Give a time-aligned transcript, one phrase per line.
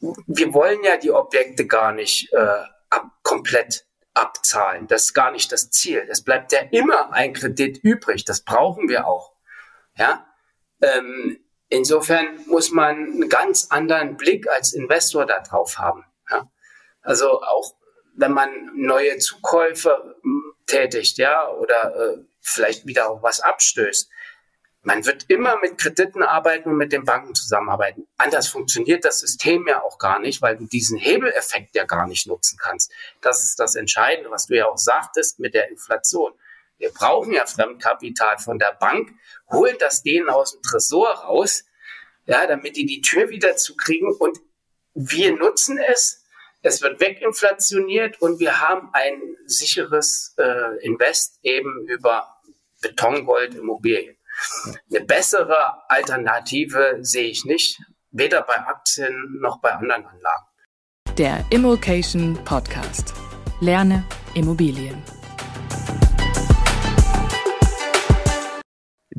[0.00, 4.86] Wir wollen ja die Objekte gar nicht äh, ab, komplett abzahlen.
[4.86, 6.06] Das ist gar nicht das Ziel.
[6.08, 8.24] Es bleibt ja immer ein Kredit übrig.
[8.24, 9.34] Das brauchen wir auch.
[9.96, 10.26] Ja.
[10.80, 11.38] Ähm,
[11.68, 16.04] insofern muss man einen ganz anderen Blick als Investor darauf haben.
[16.30, 16.50] Ja?
[17.02, 17.74] Also auch
[18.14, 24.10] wenn man neue Zukäufe hm, tätigt, ja, oder äh, vielleicht wieder auch was abstößt,
[24.82, 28.06] man wird immer mit Krediten arbeiten und mit den Banken zusammenarbeiten.
[28.16, 32.26] Anders funktioniert das System ja auch gar nicht, weil du diesen Hebeleffekt ja gar nicht
[32.26, 32.90] nutzen kannst.
[33.20, 36.32] Das ist das Entscheidende, was du ja auch sagtest mit der Inflation.
[36.78, 39.12] Wir brauchen ja Fremdkapital von der Bank,
[39.50, 41.64] holen das denen aus dem Tresor raus,
[42.24, 44.38] ja, damit die die Tür wieder zukriegen und
[44.94, 46.24] wir nutzen es.
[46.62, 52.40] Es wird weginflationiert und wir haben ein sicheres äh, Invest eben über
[52.80, 54.16] Betongold, Immobilien.
[54.90, 57.80] Eine bessere Alternative sehe ich nicht,
[58.10, 60.46] weder bei Aktien noch bei anderen Anlagen.
[61.18, 63.14] Der Immokation Podcast.
[63.60, 65.02] Lerne Immobilien.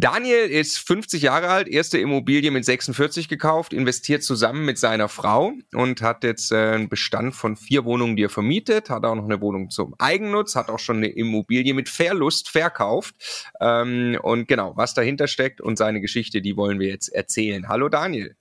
[0.01, 5.53] Daniel ist 50 Jahre alt, erste Immobilie mit 46 gekauft, investiert zusammen mit seiner Frau
[5.75, 9.25] und hat jetzt äh, einen Bestand von vier Wohnungen, die er vermietet, hat auch noch
[9.25, 13.13] eine Wohnung zum Eigennutz, hat auch schon eine Immobilie mit Verlust verkauft.
[13.61, 17.69] Ähm, und genau, was dahinter steckt und seine Geschichte, die wollen wir jetzt erzählen.
[17.69, 18.35] Hallo Daniel.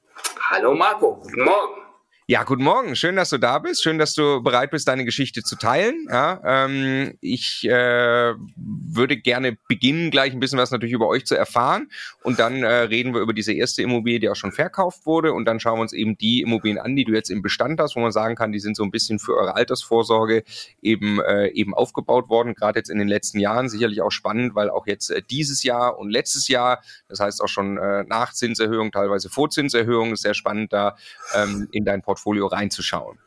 [0.48, 1.89] Hallo Marco, guten Morgen.
[2.30, 2.94] Ja, guten Morgen.
[2.94, 3.82] Schön, dass du da bist.
[3.82, 6.06] Schön, dass du bereit bist, deine Geschichte zu teilen.
[6.08, 11.34] Ja, ähm, ich äh, würde gerne beginnen, gleich ein bisschen was natürlich über euch zu
[11.34, 11.90] erfahren.
[12.22, 15.32] Und dann äh, reden wir über diese erste Immobilie, die auch schon verkauft wurde.
[15.32, 17.96] Und dann schauen wir uns eben die Immobilien an, die du jetzt im Bestand hast,
[17.96, 20.44] wo man sagen kann, die sind so ein bisschen für eure Altersvorsorge
[20.82, 23.68] eben, äh, eben aufgebaut worden, gerade jetzt in den letzten Jahren.
[23.68, 27.48] Sicherlich auch spannend, weil auch jetzt äh, dieses Jahr und letztes Jahr, das heißt auch
[27.48, 30.94] schon äh, nach Zinserhöhung, teilweise Vorzinserhöhung, ist sehr spannend da
[31.34, 33.18] ähm, in dein Portfolio Portfolio reinzuschauen.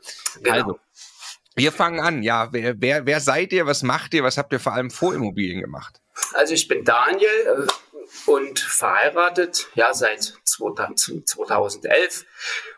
[0.41, 0.55] Genau.
[0.55, 0.79] Also,
[1.55, 2.23] wir fangen an.
[2.23, 3.65] Ja, wer, wer, wer seid ihr?
[3.65, 4.23] Was macht ihr?
[4.23, 6.01] Was habt ihr vor allem vor Immobilien gemacht?
[6.33, 7.67] Also ich bin Daniel äh,
[8.29, 12.25] und verheiratet, ja, seit 2011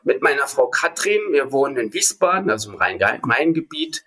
[0.04, 1.22] mit meiner Frau Katrin.
[1.32, 4.04] Wir wohnen in Wiesbaden, also im Rhein-Main-Gebiet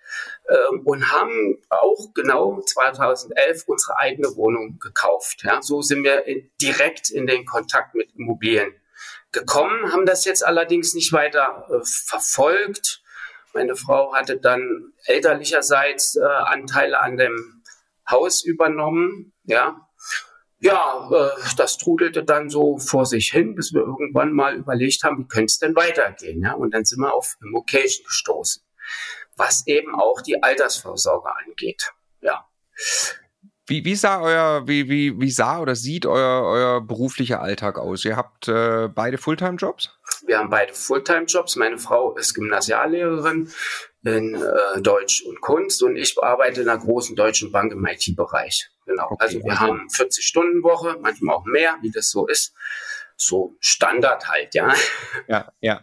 [0.47, 5.43] äh, und haben auch genau 2011 unsere eigene Wohnung gekauft.
[5.43, 6.23] Ja, so sind wir
[6.61, 8.73] direkt in den Kontakt mit Immobilien
[9.31, 13.01] gekommen, haben das jetzt allerdings nicht weiter äh, verfolgt.
[13.53, 17.63] Meine Frau hatte dann elterlicherseits äh, Anteile an dem
[18.09, 19.87] Haus übernommen, ja.
[20.59, 25.19] ja, äh, das trudelte dann so vor sich hin, bis wir irgendwann mal überlegt haben,
[25.19, 26.41] wie könnte es denn weitergehen?
[26.41, 26.53] Ja?
[26.53, 28.63] Und dann sind wir auf Immocation gestoßen,
[29.35, 31.91] was eben auch die Altersvorsorge angeht.
[32.21, 32.47] Ja.
[33.69, 38.03] Wie, wie sah euer, wie, wie, wie sah oder sieht euer, euer beruflicher Alltag aus?
[38.03, 39.91] Ihr habt äh, beide Fulltime-Jobs?
[40.25, 41.55] Wir haben beide Fulltime-Jobs.
[41.55, 43.51] Meine Frau ist Gymnasiallehrerin
[44.03, 48.71] in äh, Deutsch und Kunst und ich arbeite in einer großen deutschen Bank im IT-Bereich.
[48.87, 49.05] Genau.
[49.11, 49.17] Okay.
[49.19, 52.55] Also wir haben 40 Stunden Woche, manchmal auch mehr, wie das so ist.
[53.15, 54.73] So Standard halt, ja.
[55.27, 55.81] Ja, ja.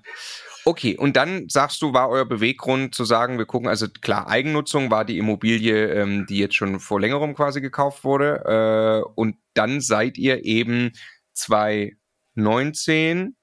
[0.68, 4.90] Okay, und dann sagst du, war euer Beweggrund zu sagen, wir gucken, also klar, Eigennutzung
[4.90, 8.42] war die Immobilie, ähm, die jetzt schon vor längerem quasi gekauft wurde.
[8.44, 10.90] Äh, und dann seid ihr eben
[11.34, 13.36] 2019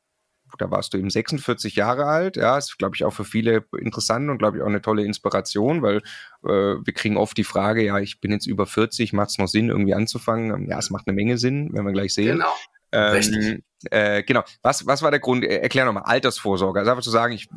[0.60, 2.38] da warst du eben 46 Jahre alt.
[2.38, 5.82] Ja, ist, glaube ich, auch für viele interessant und, glaube ich, auch eine tolle Inspiration,
[5.82, 5.98] weil
[6.44, 9.48] äh, wir kriegen oft die Frage, ja, ich bin jetzt über 40, macht es noch
[9.48, 10.70] Sinn, irgendwie anzufangen?
[10.70, 12.38] Ja, es macht eine Menge Sinn, werden wir gleich sehen.
[12.38, 12.54] Genau.
[12.92, 14.44] Ähm, äh, genau.
[14.62, 15.44] Was, was war der Grund?
[15.44, 16.80] Erklär nochmal, Altersvorsorge.
[16.80, 17.48] Also einfach zu sagen, ich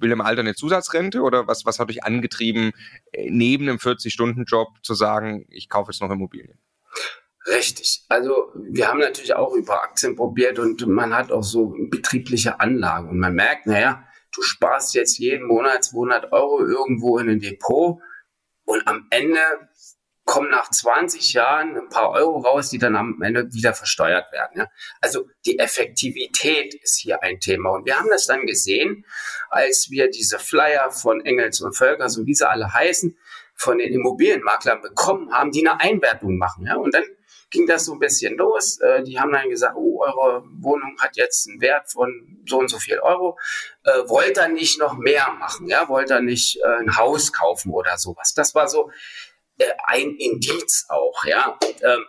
[0.00, 2.72] will im Alter eine Zusatzrente oder was, was hat euch angetrieben,
[3.16, 6.58] neben einem 40-Stunden-Job zu sagen, ich kaufe jetzt noch Immobilien?
[7.46, 8.04] Richtig.
[8.08, 13.08] Also wir haben natürlich auch über Aktien probiert und man hat auch so betriebliche Anlagen
[13.10, 14.04] und man merkt, naja,
[14.34, 18.00] du sparst jetzt jeden Monat 200 Euro irgendwo in ein Depot
[18.64, 19.40] und am Ende
[20.24, 24.60] kommen nach 20 Jahren ein paar Euro raus, die dann am Ende wieder versteuert werden.
[24.60, 24.70] Ja?
[25.00, 27.70] Also die Effektivität ist hier ein Thema.
[27.70, 29.04] Und wir haben das dann gesehen,
[29.50, 33.16] als wir diese Flyer von Engels und Völker, so wie sie alle heißen,
[33.54, 36.66] von den Immobilienmaklern bekommen haben, die eine Einwertung machen.
[36.66, 36.76] Ja?
[36.76, 37.04] Und dann
[37.50, 38.80] ging das so ein bisschen los.
[38.80, 42.68] Äh, die haben dann gesagt, oh, eure Wohnung hat jetzt einen Wert von so und
[42.68, 43.38] so viel Euro.
[43.84, 45.68] Äh, wollt ihr nicht noch mehr machen?
[45.68, 48.34] Ja, wollt ihr nicht äh, ein Haus kaufen oder sowas?
[48.34, 48.90] Das war so
[49.86, 51.58] ein Indiz auch, ja.
[51.82, 52.04] Ähm,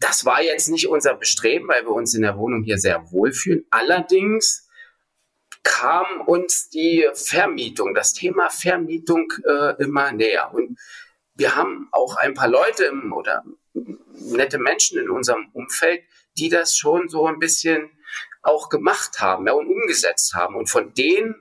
[0.00, 3.66] das war jetzt nicht unser Bestreben, weil wir uns in der Wohnung hier sehr wohlfühlen.
[3.70, 4.68] Allerdings
[5.62, 10.52] kam uns die Vermietung, das Thema Vermietung äh, immer näher.
[10.52, 10.78] Und
[11.34, 16.02] wir haben auch ein paar Leute oder nette Menschen in unserem Umfeld,
[16.38, 17.90] die das schon so ein bisschen
[18.42, 20.54] auch gemacht haben ja, und umgesetzt haben.
[20.54, 21.34] Und von denen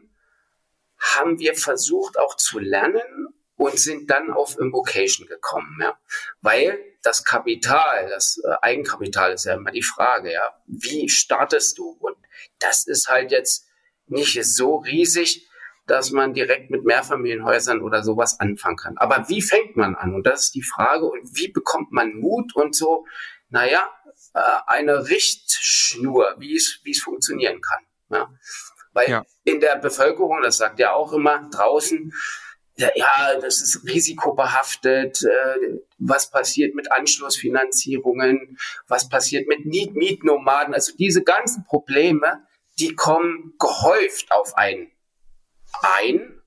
[1.00, 3.25] haben wir versucht auch zu lernen
[3.66, 5.98] und sind dann auf Invocation gekommen, ja.
[6.42, 10.54] Weil das Kapital, das äh, Eigenkapital ist ja immer die Frage, ja.
[10.68, 11.98] Wie startest du?
[12.00, 12.18] Und
[12.60, 13.68] das ist halt jetzt
[14.08, 15.50] nicht so riesig,
[15.88, 18.98] dass man direkt mit Mehrfamilienhäusern oder sowas anfangen kann.
[18.98, 20.16] Aber wie fängt man an?
[20.16, 21.06] Und das ist die Frage.
[21.06, 23.06] Und wie bekommt man Mut und so,
[23.50, 23.88] naja,
[24.34, 27.84] äh, eine Richtschnur, wie es, wie es funktionieren kann.
[28.10, 28.30] Ja?
[28.94, 29.24] Weil ja.
[29.44, 32.14] in der Bevölkerung, das sagt ja auch immer draußen,
[32.78, 35.24] ja, das ist risikobehaftet.
[35.24, 38.58] Äh, was passiert mit Anschlussfinanzierungen?
[38.88, 40.74] Was passiert mit Mietnomaden?
[40.74, 42.46] Also diese ganzen Probleme,
[42.80, 44.92] die kommen gehäuft auf einen
[45.82, 46.42] ein,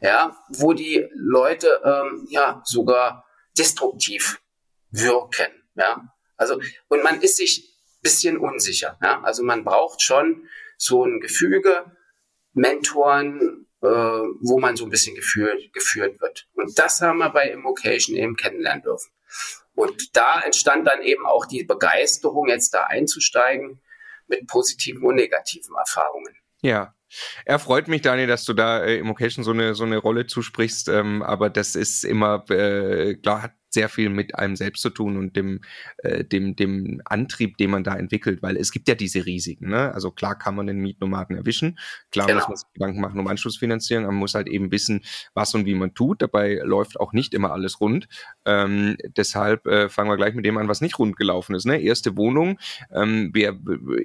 [0.00, 3.26] ja, wo die Leute ähm, ja sogar
[3.58, 4.40] destruktiv
[4.90, 6.12] wirken, ja.
[6.36, 7.70] Also und man ist sich
[8.02, 9.20] bisschen unsicher, ja.
[9.22, 10.48] Also man braucht schon
[10.78, 11.96] so ein Gefüge,
[12.52, 16.48] Mentoren, äh, wo man so ein bisschen geführt, geführt wird.
[16.54, 19.10] Und das haben wir bei Immocation eben kennenlernen dürfen.
[19.74, 23.80] Und da entstand dann eben auch die Begeisterung, jetzt da einzusteigen
[24.26, 26.36] mit positiven und negativen Erfahrungen.
[26.62, 26.94] Ja,
[27.44, 30.26] er freut mich, Daniel, dass du da äh, im Occasion so eine so eine Rolle
[30.26, 34.90] zusprichst, ähm, aber das ist immer äh, klar hat sehr viel mit einem selbst zu
[34.90, 35.60] tun und dem,
[35.98, 39.70] äh, dem, dem Antrieb, den man da entwickelt, weil es gibt ja diese Risiken.
[39.70, 39.92] Ne?
[39.94, 41.78] Also klar kann man den Mietnomaden erwischen,
[42.10, 42.40] klar genau.
[42.40, 45.02] muss man sich Gedanken machen um Anschlussfinanzierung, man muss halt eben wissen,
[45.34, 46.22] was und wie man tut.
[46.22, 48.08] Dabei läuft auch nicht immer alles rund.
[48.46, 51.66] Ähm, deshalb äh, fangen wir gleich mit dem an, was nicht rund gelaufen ist.
[51.66, 51.80] Ne?
[51.80, 52.58] Erste Wohnung,
[52.94, 53.50] ähm, wer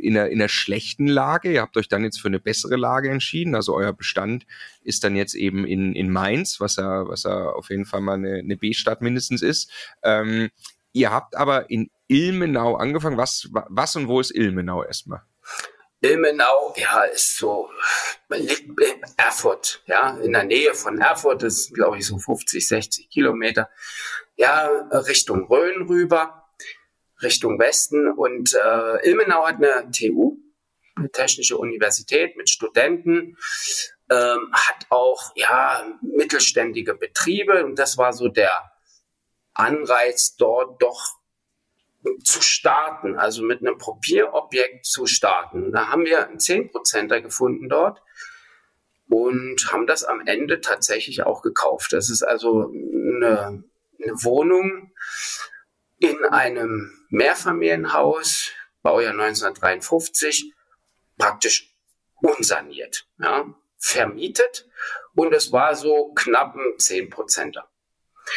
[0.02, 3.10] in einer, in einer schlechten Lage, ihr habt euch dann jetzt für eine bessere Lage
[3.10, 4.46] entschieden, also euer Bestand
[4.82, 8.14] ist dann jetzt eben in, in Mainz, was ja, was ja auf jeden Fall mal
[8.14, 9.72] eine, eine B-Stadt mindestens ist.
[10.04, 10.50] Ähm,
[10.92, 13.18] ihr habt aber in Ilmenau angefangen.
[13.18, 15.22] Was, was und wo ist Ilmenau erstmal?
[16.02, 17.70] Ilmenau, ja, ist so,
[18.30, 22.68] liegt in Erfurt, ja, in der Nähe von Erfurt, das ist, glaube ich, so 50,
[22.68, 23.70] 60 Kilometer,
[24.36, 26.46] ja, Richtung Rhön rüber,
[27.22, 30.38] Richtung Westen und äh, Ilmenau hat eine TU,
[30.96, 33.38] eine Technische Universität mit Studenten
[34.10, 38.72] ähm, hat auch ja mittelständige Betriebe und das war so der
[39.54, 41.02] Anreiz dort doch
[42.24, 45.72] zu starten, also mit einem Probierobjekt zu starten.
[45.72, 48.02] Da haben wir einen 10%er gefunden dort
[49.10, 51.94] und haben das am Ende tatsächlich auch gekauft.
[51.94, 53.64] Das ist also eine,
[54.02, 54.92] eine Wohnung,
[56.00, 60.54] in einem Mehrfamilienhaus, Baujahr 1953,
[61.18, 61.74] praktisch
[62.22, 63.46] unsaniert, ja,
[63.78, 64.68] vermietet
[65.16, 67.70] und es war so knapp ein 10 Prozenter.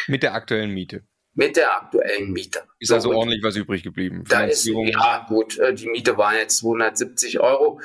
[0.07, 1.03] Mit der aktuellen Miete?
[1.33, 2.63] Mit der aktuellen Miete.
[2.79, 4.23] Ist also ordentlich was übrig geblieben?
[4.27, 7.79] Da ist, ja gut, äh, die Miete war jetzt 270 Euro.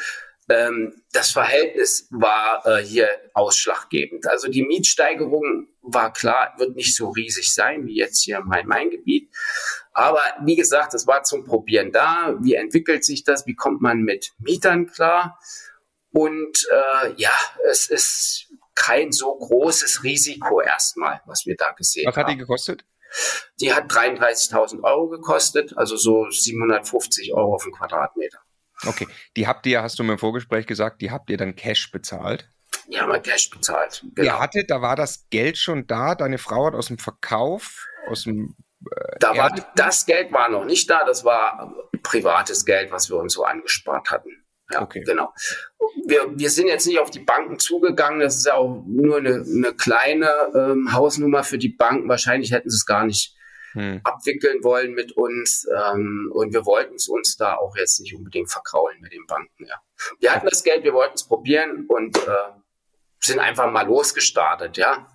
[0.48, 4.26] Ähm, das Verhältnis war äh, hier ausschlaggebend.
[4.26, 9.30] Also die Mietsteigerung war klar, wird nicht so riesig sein wie jetzt hier im Rhein-Main-Gebiet.
[9.92, 12.34] Aber wie gesagt, es war zum Probieren da.
[12.40, 13.46] Wie entwickelt sich das?
[13.46, 15.38] Wie kommt man mit Mietern klar?
[16.10, 17.32] Und äh, ja,
[17.70, 22.16] es ist kein so großes Risiko erstmal, was wir da gesehen haben.
[22.16, 22.84] Was hat die gekostet?
[23.60, 28.38] Die hat 33.000 Euro gekostet, also so 750 Euro auf den Quadratmeter.
[28.86, 31.90] Okay, die habt ihr, hast du mir im Vorgespräch gesagt, die habt ihr dann Cash
[31.90, 32.50] bezahlt?
[32.88, 34.04] Die haben wir Cash bezahlt.
[34.14, 34.26] Genau.
[34.26, 38.24] Ihr hattet, da war das Geld schon da, deine Frau hat aus dem Verkauf, aus
[38.24, 38.56] dem
[38.90, 43.16] äh, da war, das Geld war noch nicht da, das war privates Geld, was wir
[43.16, 44.44] uns so angespart hatten.
[44.70, 45.02] Ja, okay.
[45.04, 45.32] genau.
[46.06, 48.20] Wir, wir sind jetzt nicht auf die Banken zugegangen.
[48.20, 52.08] Das ist ja auch nur eine, eine kleine ähm, Hausnummer für die Banken.
[52.08, 53.33] Wahrscheinlich hätten sie es gar nicht
[53.74, 54.00] hm.
[54.04, 55.66] abwickeln wollen mit uns.
[55.68, 59.66] Ähm, und wir wollten es uns da auch jetzt nicht unbedingt verkraulen mit den Banken.
[59.66, 59.76] Ja.
[60.20, 62.30] Wir hatten das Geld, wir wollten es probieren und äh,
[63.20, 65.06] sind einfach mal losgestartet, ja.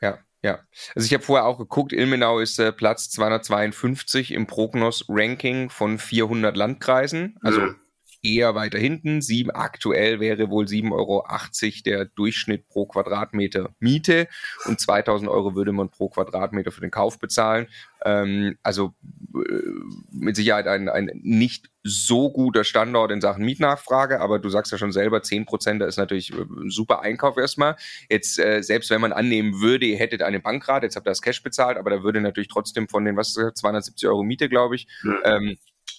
[0.00, 0.60] Ja, ja.
[0.94, 6.56] Also ich habe vorher auch geguckt, Ilmenau ist äh, Platz 252 im Prognos-Ranking von 400
[6.56, 7.38] Landkreisen.
[7.42, 7.76] Also hm
[8.26, 9.22] eher weiter hinten.
[9.22, 11.24] Sieben, aktuell wäre wohl 7,80 Euro
[11.84, 14.28] der Durchschnitt pro Quadratmeter Miete
[14.64, 17.68] und 2000 Euro würde man pro Quadratmeter für den Kauf bezahlen.
[18.04, 18.94] Ähm, also
[19.34, 19.62] äh,
[20.10, 24.78] mit Sicherheit ein, ein nicht so guter Standort in Sachen Mietnachfrage, aber du sagst ja
[24.78, 27.76] schon selber, 10 Prozent, da ist natürlich äh, ein super Einkauf erstmal.
[28.10, 31.22] Jetzt, äh, selbst wenn man annehmen würde, ihr hättet eine Bankrate, jetzt habt ihr das
[31.22, 34.88] Cash bezahlt, aber da würde natürlich trotzdem von den, was 270 Euro Miete, glaube ich,
[35.02, 35.18] mhm.
[35.24, 35.56] ähm,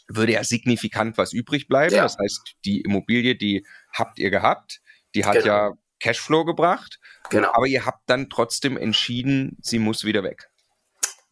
[0.08, 1.96] würde ja signifikant was übrig bleiben.
[1.96, 2.04] Ja.
[2.04, 4.82] Das heißt, die Immobilie, die habt ihr gehabt,
[5.16, 5.46] die hat genau.
[5.46, 7.00] ja Cashflow gebracht.
[7.30, 7.52] Genau.
[7.54, 10.50] Aber ihr habt dann trotzdem entschieden, sie muss wieder weg.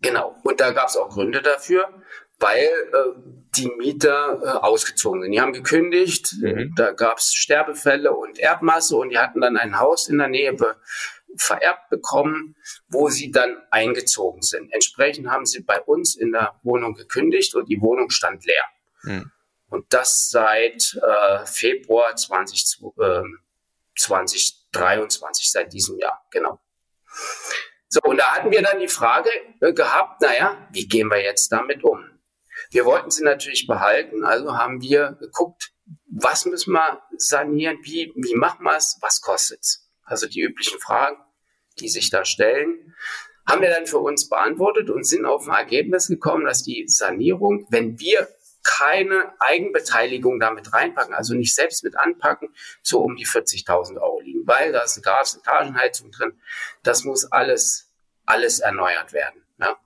[0.02, 0.36] Genau.
[0.44, 1.88] Und da gab es auch Gründe dafür,
[2.40, 3.20] weil äh,
[3.56, 5.32] die Mieter äh, ausgezogen sind.
[5.32, 6.74] Die haben gekündigt, mhm.
[6.76, 10.54] da gab es Sterbefälle und Erbmasse und die hatten dann ein Haus in der Nähe
[11.38, 12.56] vererbt bekommen,
[12.88, 14.72] wo sie dann eingezogen sind.
[14.74, 18.66] Entsprechend haben sie bei uns in der Wohnung gekündigt und die Wohnung stand leer.
[19.02, 19.32] Hm.
[19.70, 23.22] Und das seit äh, Februar 20, äh,
[23.98, 26.60] 2023, seit diesem Jahr, genau.
[27.88, 29.30] So, und da hatten wir dann die Frage
[29.62, 32.04] äh, gehabt, naja, wie gehen wir jetzt damit um?
[32.72, 35.72] Wir wollten sie natürlich behalten, also haben wir geguckt,
[36.08, 39.90] was müssen wir sanieren, wie, wie machen wir es, was kostet es?
[40.04, 41.18] Also die üblichen Fragen
[41.80, 42.96] die sich da stellen,
[43.48, 47.68] haben wir dann für uns beantwortet und sind auf ein Ergebnis gekommen, dass die Sanierung,
[47.70, 48.28] wenn wir
[48.64, 52.50] keine Eigenbeteiligung damit reinpacken, also nicht selbst mit anpacken,
[52.82, 56.42] so um die 40.000 Euro liegen, weil da ist eine Gas- Etagenheizung drin.
[56.82, 57.94] Das muss alles,
[58.26, 59.46] alles erneuert werden.
[59.60, 59.78] Ja?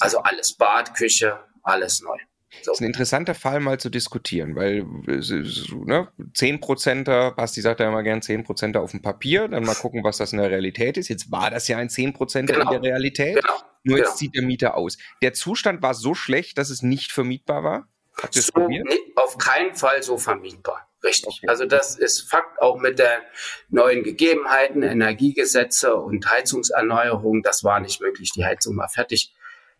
[0.00, 2.18] Also alles Bad, Küche, alles neu.
[2.62, 2.70] So.
[2.70, 7.88] Das ist ein interessanter Fall mal zu diskutieren, weil ne, 10 Prozenter, Basti sagt ja
[7.88, 10.96] immer gern 10 Prozenter auf dem Papier, dann mal gucken, was das in der Realität
[10.96, 11.08] ist.
[11.08, 12.72] Jetzt war das ja ein 10 Prozent genau.
[12.72, 13.54] in der Realität, genau.
[13.82, 14.16] nur jetzt genau.
[14.16, 14.96] sieht der Mieter aus.
[15.22, 17.88] Der Zustand war so schlecht, dass es nicht vermietbar war?
[18.30, 18.66] So?
[18.66, 18.82] Nee,
[19.16, 20.88] auf keinen Fall so vermietbar.
[21.04, 21.38] Richtig.
[21.38, 21.48] Okay.
[21.48, 23.20] Also das ist Fakt auch mit den
[23.68, 27.42] neuen Gegebenheiten, Energiegesetze und Heizungserneuerung.
[27.42, 28.32] Das war nicht möglich.
[28.32, 29.34] Die Heizung war fertig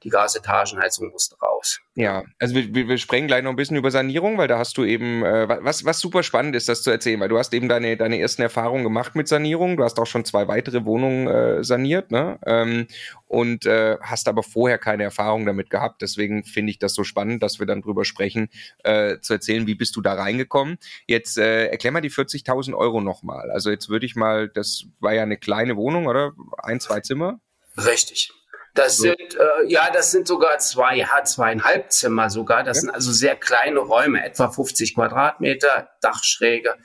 [0.07, 1.81] die Gasetagenheizung musste raus.
[1.97, 4.85] Ja, also wir, wir sprechen gleich noch ein bisschen über Sanierung, weil da hast du
[4.85, 7.97] eben, äh, was, was super spannend ist, das zu erzählen, weil du hast eben deine,
[7.97, 12.13] deine ersten Erfahrungen gemacht mit Sanierung, du hast auch schon zwei weitere Wohnungen äh, saniert,
[12.13, 12.39] ne?
[12.47, 12.87] Ähm,
[13.27, 16.03] und äh, hast aber vorher keine Erfahrung damit gehabt.
[16.03, 18.49] Deswegen finde ich das so spannend, dass wir dann drüber sprechen,
[18.85, 20.79] äh, zu erzählen, wie bist du da reingekommen.
[21.09, 23.51] Jetzt äh, erklär mal die 40.000 Euro nochmal.
[23.51, 26.33] Also jetzt würde ich mal, das war ja eine kleine Wohnung, oder?
[26.59, 27.41] Ein, zwei Zimmer?
[27.77, 28.33] Richtig.
[28.77, 32.63] Das sind, äh, ja, das sind sogar zwei, ja, zweieinhalb Zimmer sogar.
[32.63, 32.81] Das ja.
[32.83, 36.77] sind also sehr kleine Räume, etwa 50 Quadratmeter, Dachschräge.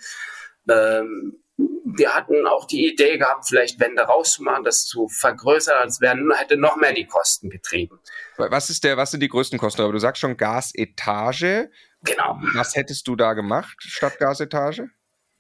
[0.70, 5.76] Ähm, wir hatten auch die Idee gehabt, vielleicht Wände rauszumachen, das zu vergrößern.
[5.84, 8.00] Das wären, hätte noch mehr die Kosten getrieben.
[8.38, 9.82] Was ist der, was sind die größten Kosten?
[9.82, 11.70] Aber du sagst schon Gasetage.
[12.04, 12.40] Genau.
[12.56, 14.90] Was hättest du da gemacht statt Gasetage?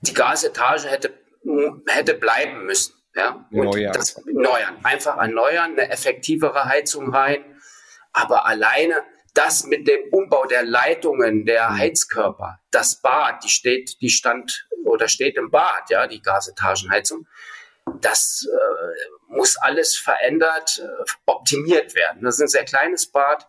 [0.01, 1.13] Die Gasetage hätte,
[1.88, 3.00] hätte bleiben müssen.
[3.15, 3.46] Ja?
[3.50, 3.94] Neujahr.
[3.94, 4.77] Das erneuern.
[4.84, 7.44] Einfach erneuern, eine effektivere Heizung rein.
[8.13, 8.96] Aber alleine
[9.34, 11.77] das mit dem Umbau der Leitungen, der mhm.
[11.77, 17.27] Heizkörper, das Bad, die steht, die stand oder steht im Bad, ja, die Gasetagenheizung,
[18.01, 22.24] das äh, muss alles verändert, äh, optimiert werden.
[22.24, 23.48] Das ist ein sehr kleines Bad.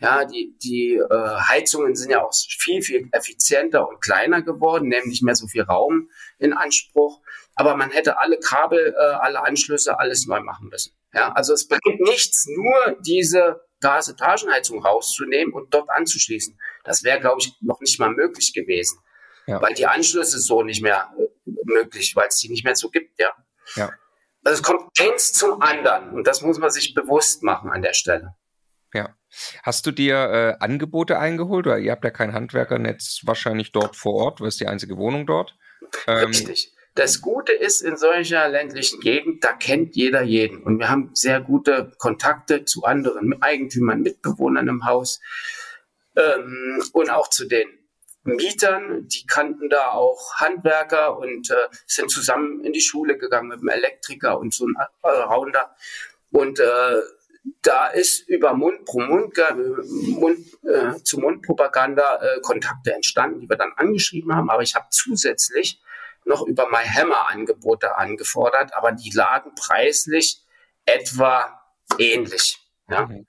[0.00, 5.08] Ja, die, die äh, Heizungen sind ja auch viel, viel effizienter und kleiner geworden, nehmen
[5.08, 7.20] nicht mehr so viel Raum in Anspruch.
[7.56, 10.92] Aber man hätte alle Kabel, äh, alle Anschlüsse, alles neu machen müssen.
[11.12, 16.58] Ja, also es bringt nichts, nur diese Gasetagenheizung rauszunehmen und dort anzuschließen.
[16.84, 18.98] Das wäre, glaube ich, noch nicht mal möglich gewesen.
[19.46, 19.60] Ja.
[19.60, 23.20] Weil die Anschlüsse so nicht mehr äh, möglich, weil es die nicht mehr so gibt,
[23.20, 23.30] ja.
[23.76, 23.92] Ja.
[24.42, 27.94] Also es kommt eins zum anderen und das muss man sich bewusst machen an der
[27.94, 28.34] Stelle.
[28.92, 29.16] Ja.
[29.62, 31.66] Hast du dir äh, Angebote eingeholt?
[31.66, 35.26] Oder ihr habt ja kein Handwerkernetz wahrscheinlich dort vor Ort, du hast die einzige Wohnung
[35.26, 35.56] dort.
[36.06, 36.72] Ähm, Richtig.
[36.94, 40.62] Das Gute ist in solcher ländlichen Gegend, da kennt jeder jeden.
[40.62, 45.20] Und wir haben sehr gute Kontakte zu anderen Eigentümern, Mitbewohnern im Haus
[46.14, 47.66] ähm, und auch zu den
[48.22, 49.08] Mietern.
[49.08, 51.54] Die kannten da auch Handwerker und äh,
[51.86, 55.74] sind zusammen in die Schule gegangen mit einem Elektriker und so einem Allrounder.
[56.30, 57.00] Und äh,
[57.62, 59.34] da ist über Mund pro Mund,
[59.88, 64.48] Mund äh, zu Mundpropaganda äh, Kontakte entstanden, die wir dann angeschrieben haben.
[64.48, 65.80] Aber ich habe zusätzlich
[66.24, 70.42] noch über MyHammer Angebote angefordert, aber die lagen preislich
[70.86, 71.60] etwa
[71.98, 72.58] ähnlich.
[72.88, 73.06] Ja.
[73.06, 73.26] Mhm.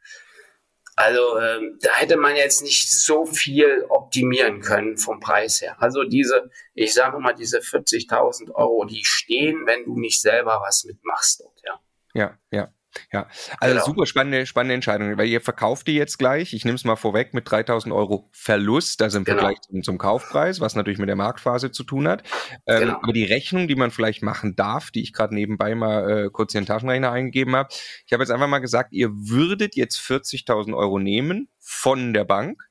[0.97, 5.75] Also ähm, da hätte man jetzt nicht so viel optimieren können vom Preis her.
[5.79, 10.85] Also diese, ich sage mal, diese 40.000 Euro, die stehen, wenn du nicht selber was
[10.85, 11.61] mitmachst dort.
[11.65, 11.79] Ja,
[12.13, 12.37] ja.
[12.51, 12.73] ja.
[13.11, 13.27] Ja,
[13.59, 13.85] also genau.
[13.85, 17.33] super spannende, spannende Entscheidung, weil ihr verkauft die jetzt gleich, ich nehme es mal vorweg,
[17.33, 19.39] mit 3000 Euro Verlust, also im genau.
[19.39, 22.23] Vergleich zum, zum, Kaufpreis, was natürlich mit der Marktphase zu tun hat.
[22.67, 22.99] Ähm, genau.
[23.01, 26.53] Aber die Rechnung, die man vielleicht machen darf, die ich gerade nebenbei mal äh, kurz
[26.53, 27.69] in den Taschenrechner eingegeben habe,
[28.05, 32.61] ich habe jetzt einfach mal gesagt, ihr würdet jetzt 40.000 Euro nehmen von der Bank,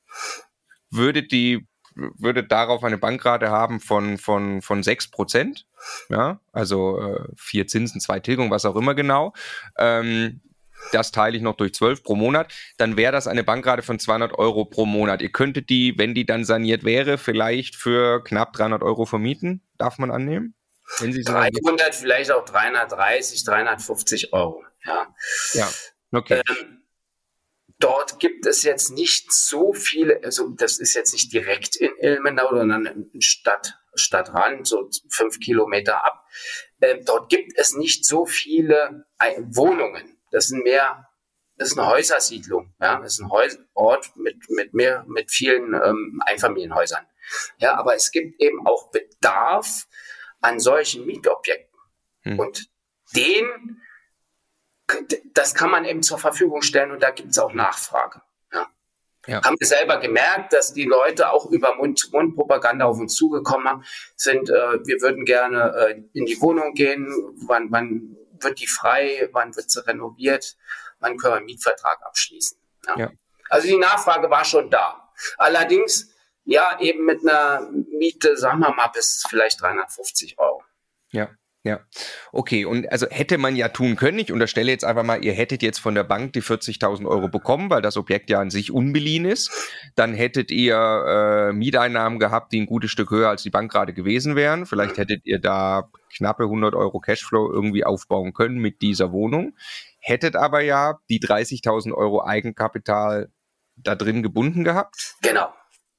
[0.91, 5.67] würdet die würde darauf eine Bankrate haben von, von, von sechs Prozent.
[6.09, 9.33] Ja, also äh, vier Zinsen, zwei Tilgung, was auch immer genau.
[9.79, 10.41] Ähm,
[10.93, 14.33] das teile ich noch durch zwölf pro Monat, dann wäre das eine Bankrate von 200
[14.39, 15.23] Euro pro Monat.
[15.23, 19.63] Ihr könntet die, wenn die dann saniert wäre, vielleicht für knapp 300 Euro vermieten.
[19.79, 20.55] Darf man annehmen?
[20.99, 24.63] Wenn Sie 300, vielleicht auch 330, 350 Euro.
[24.85, 25.07] Ja.
[25.55, 25.69] Ja.
[26.13, 26.43] Okay.
[26.49, 26.84] Ähm,
[27.79, 32.51] Dort gibt es jetzt nicht so viele, also das ist jetzt nicht direkt in Ilmenau,
[32.51, 36.25] sondern in Stadt, Stadtrand, so fünf Kilometer ab.
[36.81, 39.07] Äh, dort gibt es nicht so viele
[39.51, 40.19] Wohnungen.
[40.31, 41.09] Das sind mehr,
[41.57, 45.75] das ist eine Häusersiedlung, ja, das ist ein Häus Ort mit, mit mehr, mit vielen
[45.75, 47.07] ähm, Einfamilienhäusern.
[47.59, 49.87] Ja, aber es gibt eben auch Bedarf
[50.41, 51.79] an solchen Mietobjekten.
[52.23, 52.39] Hm.
[52.39, 52.69] Und
[53.17, 53.81] den
[55.35, 58.23] das kann man eben zur Verfügung stellen und da gibt es auch Nachfrage.
[58.53, 58.69] Ja.
[59.27, 59.43] Ja.
[59.43, 63.85] Haben wir selber gemerkt, dass die Leute auch über Mund-zu-Mund-Propaganda auf uns zugekommen
[64.17, 67.09] sind, äh, wir würden gerne äh, in die Wohnung gehen,
[67.47, 70.57] wann, wann wird die frei, wann wird sie renoviert,
[71.01, 72.59] wann können wir einen Mietvertrag abschließen.
[72.97, 73.11] Ja.
[73.49, 75.11] Also die Nachfrage war schon da.
[75.39, 76.13] Allerdings,
[76.45, 80.63] ja, eben mit einer Miete, sagen wir mal, bis vielleicht 350 Euro.
[81.11, 81.31] Ja.
[81.67, 81.81] Ja,
[82.31, 82.67] okay.
[82.67, 84.19] Und also hätte man ja tun können.
[84.19, 87.71] Ich unterstelle jetzt einfach mal, ihr hättet jetzt von der Bank die 40.000 Euro bekommen,
[87.71, 89.51] weil das Objekt ja an sich unbeliehen ist.
[89.95, 93.95] Dann hättet ihr äh, Mieteinnahmen gehabt, die ein gutes Stück höher als die Bank gerade
[93.95, 94.67] gewesen wären.
[94.67, 99.55] Vielleicht hättet ihr da knappe 100 Euro Cashflow irgendwie aufbauen können mit dieser Wohnung.
[100.01, 103.31] Hättet aber ja die 30.000 Euro Eigenkapital
[103.77, 105.17] da drin gebunden gehabt.
[105.23, 105.49] Genau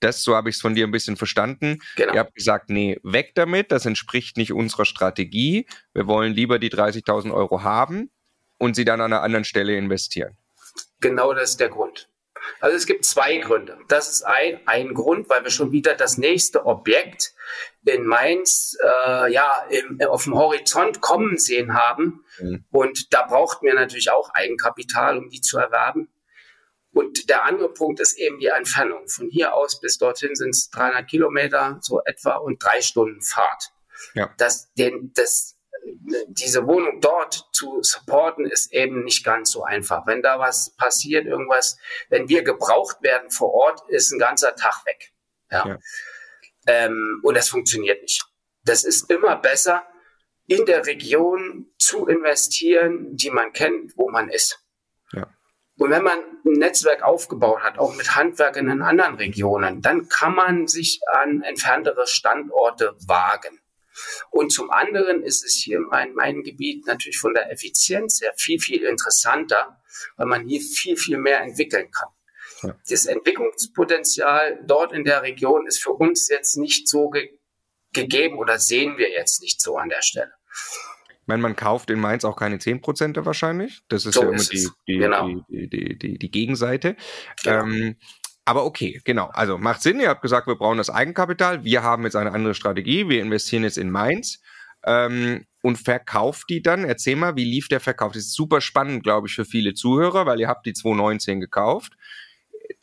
[0.05, 1.79] das, so habe ich es von dir ein bisschen verstanden.
[1.95, 2.13] Genau.
[2.13, 5.67] Ihr habt gesagt, nee, weg damit, das entspricht nicht unserer Strategie.
[5.93, 8.11] Wir wollen lieber die 30.000 Euro haben
[8.57, 10.37] und sie dann an einer anderen Stelle investieren.
[11.01, 12.09] Genau das ist der Grund.
[12.59, 13.77] Also es gibt zwei Gründe.
[13.87, 17.33] Das ist ein, ein Grund, weil wir schon wieder das nächste Objekt
[17.85, 22.23] in Mainz äh, ja, im, auf dem Horizont kommen sehen haben.
[22.39, 22.65] Mhm.
[22.71, 26.09] Und da braucht man natürlich auch Eigenkapital, um die zu erwerben.
[26.95, 29.09] Und der andere Punkt ist eben die Entfernung.
[29.09, 33.73] Von hier aus bis dorthin sind es 300 Kilometer so etwa und drei Stunden Fahrt.
[34.13, 34.33] Ja.
[34.37, 35.57] Das, den, das,
[36.27, 40.07] diese Wohnung dort zu supporten ist eben nicht ganz so einfach.
[40.07, 41.77] Wenn da was passiert, irgendwas,
[42.07, 45.11] wenn wir gebraucht werden vor Ort, ist ein ganzer Tag weg.
[45.51, 45.67] Ja.
[45.67, 45.79] ja.
[46.65, 48.23] Ähm, und das funktioniert nicht.
[48.63, 49.85] Das ist immer besser,
[50.47, 54.64] in der Region zu investieren, die man kennt, wo man ist.
[55.77, 60.33] Und wenn man ein Netzwerk aufgebaut hat, auch mit Handwerkern in anderen Regionen, dann kann
[60.33, 63.59] man sich an entferntere Standorte wagen.
[64.29, 68.59] Und zum anderen ist es hier in meinem Gebiet natürlich von der Effizienz her viel,
[68.59, 69.81] viel interessanter,
[70.17, 72.09] weil man hier viel, viel mehr entwickeln kann.
[72.63, 72.77] Ja.
[72.89, 77.37] Das Entwicklungspotenzial dort in der Region ist für uns jetzt nicht so ge
[77.93, 80.33] gegeben oder sehen wir jetzt nicht so an der Stelle.
[81.25, 83.81] Ich meine, man kauft in Mainz auch keine 10% wahrscheinlich.
[83.87, 85.27] Das ist so ja immer die, die, genau.
[85.49, 86.95] die, die, die, die, Gegenseite.
[87.43, 87.63] Genau.
[87.63, 87.95] Ähm,
[88.45, 89.31] aber okay, genau.
[89.33, 89.99] Also macht Sinn.
[89.99, 91.63] Ihr habt gesagt, wir brauchen das Eigenkapital.
[91.63, 93.09] Wir haben jetzt eine andere Strategie.
[93.09, 94.39] Wir investieren jetzt in Mainz
[94.85, 96.83] ähm, und verkauft die dann.
[96.83, 98.11] Erzähl mal, wie lief der Verkauf?
[98.11, 101.93] Das ist super spannend, glaube ich, für viele Zuhörer, weil ihr habt die 2019 gekauft.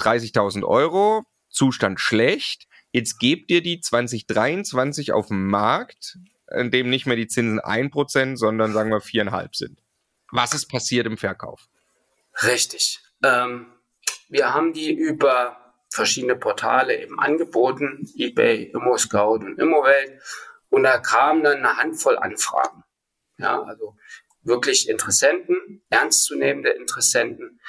[0.01, 2.67] 30.000 Euro, Zustand schlecht.
[2.91, 6.19] Jetzt gebt ihr die 2023 auf den Markt
[6.55, 9.83] in dem nicht mehr die Zinsen 1%, sondern sagen wir 4,5 sind.
[10.31, 11.69] Was ist passiert im Verkauf?
[12.43, 13.01] Richtig.
[13.23, 13.67] Ähm,
[14.29, 20.21] wir haben die über verschiedene Portale eben angeboten, eBay, ImmoScout und ImmoWelt.
[20.71, 22.83] Und da kamen dann eine Handvoll Anfragen.
[23.37, 23.97] Ja, also
[24.43, 27.61] wirklich Interessenten, ernstzunehmende Interessenten.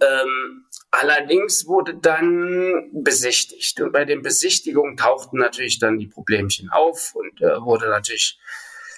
[0.00, 0.66] Ähm,
[0.98, 7.42] Allerdings wurde dann besichtigt und bei den Besichtigungen tauchten natürlich dann die Problemchen auf und
[7.42, 8.38] äh, wurde natürlich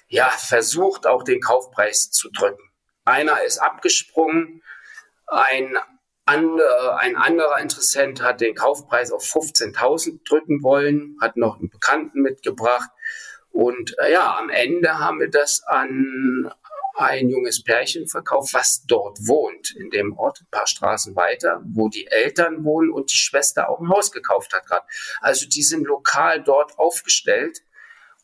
[0.07, 2.63] ja versucht, auch den Kaufpreis zu drücken.
[3.05, 4.63] Einer ist abgesprungen,
[5.27, 5.77] ein,
[6.25, 12.21] andere, ein anderer Interessent hat den Kaufpreis auf 15.000 drücken wollen, hat noch einen Bekannten
[12.21, 12.91] mitgebracht
[13.51, 16.53] und äh, ja, am Ende haben wir das an
[16.99, 21.89] ein junges Pärchen verkauft, was dort wohnt, in dem Ort, ein paar Straßen weiter, wo
[21.89, 24.87] die Eltern wohnen und die Schwester auch ein Haus gekauft hat gerade.
[25.21, 27.63] Also die sind lokal dort aufgestellt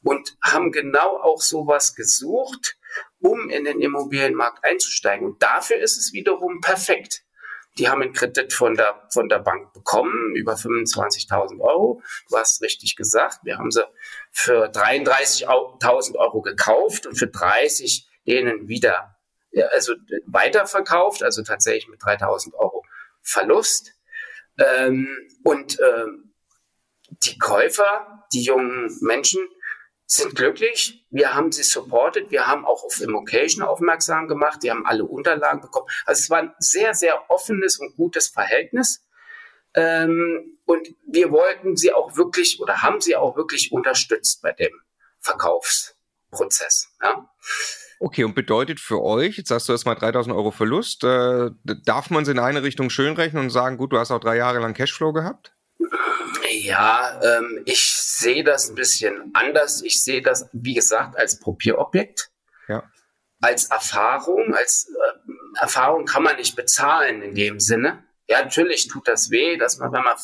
[0.02, 2.76] und haben genau auch sowas gesucht,
[3.20, 5.26] um in den Immobilienmarkt einzusteigen.
[5.26, 7.24] Und dafür ist es wiederum perfekt.
[7.78, 12.02] Die haben einen Kredit von der, von der Bank bekommen, über 25.000 Euro.
[12.28, 13.40] Du hast richtig gesagt.
[13.42, 13.84] Wir haben sie
[14.30, 19.16] für 33.000 Euro gekauft und für 30 denen wieder,
[19.72, 19.94] also
[20.26, 22.84] weiterverkauft, also tatsächlich mit 3000 Euro
[23.22, 23.92] Verlust.
[24.58, 25.08] Ähm,
[25.42, 26.34] und ähm,
[27.22, 29.40] die Käufer, die jungen Menschen,
[30.06, 31.06] sind glücklich.
[31.10, 32.30] Wir haben sie supported.
[32.30, 34.62] Wir haben auch auf Immocation aufmerksam gemacht.
[34.62, 35.88] Die haben alle Unterlagen bekommen.
[36.04, 39.02] Also es war ein sehr, sehr offenes und gutes Verhältnis.
[39.74, 44.72] Ähm, und wir wollten sie auch wirklich oder haben sie auch wirklich unterstützt bei dem
[45.20, 46.88] Verkaufsprozess.
[47.02, 47.28] Ja.
[48.00, 52.24] Okay, und bedeutet für euch, jetzt sagst du erstmal 3000 Euro Verlust, äh, darf man
[52.24, 54.74] es in eine Richtung schön rechnen und sagen, gut, du hast auch drei Jahre lang
[54.74, 55.54] Cashflow gehabt?
[56.50, 59.82] Ja, ähm, ich sehe das ein bisschen anders.
[59.82, 62.30] Ich sehe das, wie gesagt, als Probierobjekt.
[62.68, 62.90] Ja.
[63.40, 64.54] Als Erfahrung.
[64.54, 68.04] Als äh, Erfahrung kann man nicht bezahlen in dem Sinne.
[68.28, 70.16] Ja, natürlich tut das weh, dass man, wenn man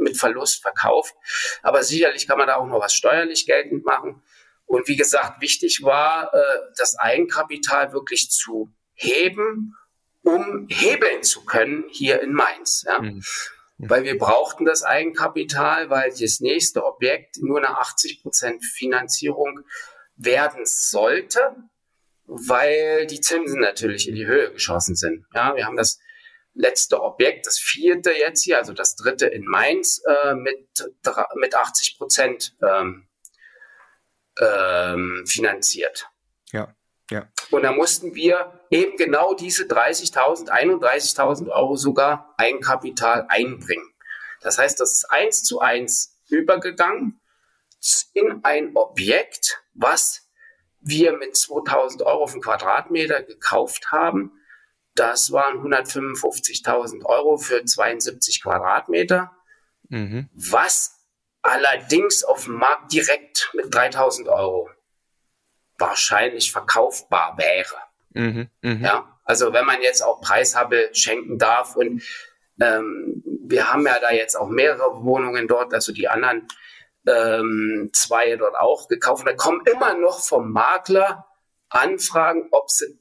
[0.00, 1.14] mit Verlust verkauft.
[1.62, 4.22] Aber sicherlich kann man da auch noch was steuerlich geltend machen.
[4.68, 6.38] Und wie gesagt, wichtig war, äh,
[6.76, 9.74] das Eigenkapital wirklich zu heben,
[10.22, 12.84] um hebeln zu können hier in Mainz.
[12.86, 13.00] Ja.
[13.00, 13.22] Mhm.
[13.78, 19.60] Weil wir brauchten das Eigenkapital, weil das nächste Objekt nur eine 80 Prozent Finanzierung
[20.16, 21.56] werden sollte,
[22.26, 25.24] weil die Zinsen natürlich in die Höhe geschossen sind.
[25.32, 25.98] Ja, wir haben das
[26.52, 30.68] letzte Objekt, das vierte jetzt hier, also das dritte in Mainz, äh, mit,
[31.36, 33.07] mit 80 Prozent ähm,
[34.40, 36.08] ähm, finanziert.
[36.52, 36.74] Ja,
[37.10, 37.28] ja.
[37.50, 43.88] Und da mussten wir eben genau diese 30.000, 31.000 Euro sogar Eigenkapital einbringen.
[44.40, 47.20] Das heißt, das ist eins zu eins übergegangen
[48.12, 50.28] in ein Objekt, was
[50.80, 54.32] wir mit 2000 Euro auf den Quadratmeter gekauft haben.
[54.94, 59.32] Das waren 155.000 Euro für 72 Quadratmeter,
[59.88, 60.28] mhm.
[60.34, 60.97] was
[61.42, 64.68] allerdings auf dem Markt direkt mit 3000 Euro
[65.78, 67.76] wahrscheinlich verkaufbar wäre.
[68.10, 68.86] Mhm, mh.
[68.86, 72.02] Ja, also wenn man jetzt auch Preishabel schenken darf und
[72.60, 76.48] ähm, wir haben ja da jetzt auch mehrere Wohnungen dort, also die anderen
[77.06, 79.26] ähm, zwei dort auch gekauft.
[79.26, 81.26] Da kommen immer noch vom Makler
[81.70, 82.98] Anfragen, ob sie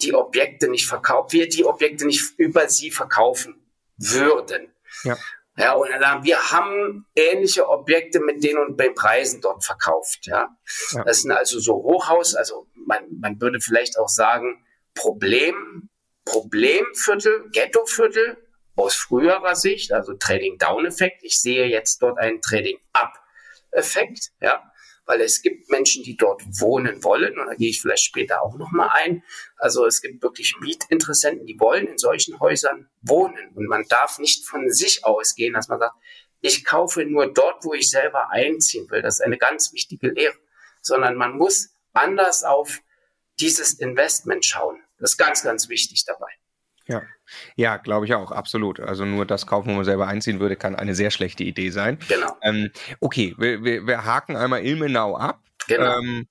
[0.00, 3.60] die Objekte nicht verkaufen, wir die Objekte nicht über sie verkaufen
[3.96, 4.72] würden.
[5.02, 5.16] Ja.
[5.58, 10.26] Ja, und dann, wir haben ähnliche Objekte mit denen und bei Preisen dort verkauft.
[10.26, 10.56] Ja.
[10.92, 11.04] ja.
[11.04, 15.90] Das sind also so Hochhaus, also man, man würde vielleicht auch sagen, Problem,
[16.24, 18.36] Problemviertel, Ghettoviertel
[18.76, 21.24] aus früherer Sicht, also Trading-Down-Effekt.
[21.24, 24.30] Ich sehe jetzt dort einen Trading-Up-Effekt.
[24.40, 24.62] Ja
[25.08, 28.56] weil es gibt Menschen, die dort wohnen wollen und da gehe ich vielleicht später auch
[28.58, 29.24] nochmal ein.
[29.56, 34.46] Also es gibt wirklich Mietinteressenten, die wollen in solchen Häusern wohnen und man darf nicht
[34.46, 35.96] von sich ausgehen, dass man sagt,
[36.42, 39.00] ich kaufe nur dort, wo ich selber einziehen will.
[39.00, 40.36] Das ist eine ganz wichtige Lehre,
[40.82, 42.80] sondern man muss anders auf
[43.40, 44.78] dieses Investment schauen.
[44.98, 46.37] Das ist ganz, ganz wichtig dabei.
[46.88, 47.02] Ja,
[47.54, 48.80] ja, glaube ich auch, absolut.
[48.80, 51.98] Also nur das kaufen, wo man selber einziehen würde, kann eine sehr schlechte Idee sein.
[52.08, 52.34] Genau.
[52.42, 52.70] Ähm,
[53.00, 55.42] okay, wir, wir, wir haken einmal Ilmenau ab.
[55.66, 55.98] Genau.
[55.98, 56.26] Ähm,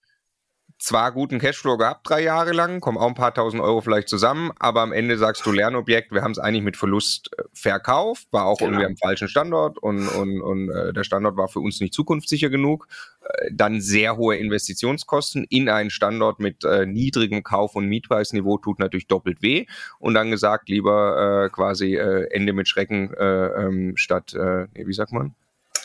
[0.79, 4.51] zwar guten Cashflow gehabt, drei Jahre lang, kommen auch ein paar tausend Euro vielleicht zusammen,
[4.59, 8.45] aber am Ende sagst du Lernobjekt, wir haben es eigentlich mit Verlust äh, verkauft, war
[8.45, 8.71] auch genau.
[8.71, 12.49] irgendwie am falschen Standort und, und, und äh, der Standort war für uns nicht zukunftssicher
[12.49, 12.87] genug.
[13.21, 18.79] Äh, dann sehr hohe Investitionskosten in einen Standort mit äh, niedrigem Kauf- und Mietpreisniveau tut
[18.79, 19.65] natürlich doppelt weh.
[19.99, 25.11] Und dann gesagt, lieber äh, quasi äh, Ende mit Schrecken äh, ähm, statt, wie sagt
[25.13, 25.35] man?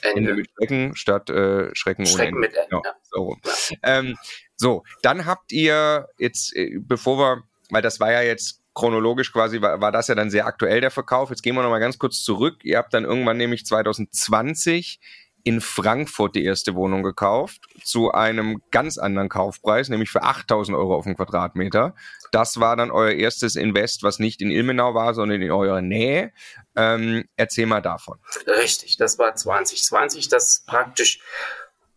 [0.02, 2.48] Ende, mit Schrecken statt äh, Schrecken, Schrecken ohne Ende.
[2.48, 2.80] Mit Ende.
[2.84, 3.36] Ja, so.
[3.82, 4.16] Ähm,
[4.56, 9.60] so, dann habt ihr jetzt, äh, bevor wir, weil das war ja jetzt chronologisch quasi,
[9.60, 11.30] war, war das ja dann sehr aktuell der Verkauf.
[11.30, 12.64] Jetzt gehen wir nochmal ganz kurz zurück.
[12.64, 15.00] Ihr habt dann irgendwann nämlich 2020
[15.44, 20.94] in Frankfurt die erste Wohnung gekauft zu einem ganz anderen Kaufpreis, nämlich für 8000 Euro
[20.96, 21.94] auf den Quadratmeter.
[22.30, 26.32] Das war dann euer erstes Invest, was nicht in Ilmenau war, sondern in eurer Nähe.
[26.76, 28.18] Ähm, erzähl mal davon.
[28.46, 31.20] Richtig, das war 2020, das praktisch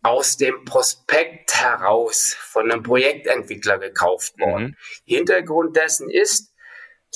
[0.02, 4.64] aus dem Prospekt heraus von einem Projektentwickler gekauft worden.
[4.64, 4.76] Mhm.
[5.04, 6.52] Hintergrund dessen ist,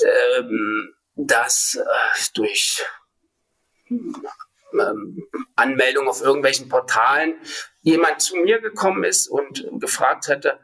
[0.02, 2.84] ähm, dass äh, durch
[4.80, 7.34] ähm, Anmeldung auf irgendwelchen Portalen
[7.82, 10.60] jemand zu mir gekommen ist und gefragt hätte,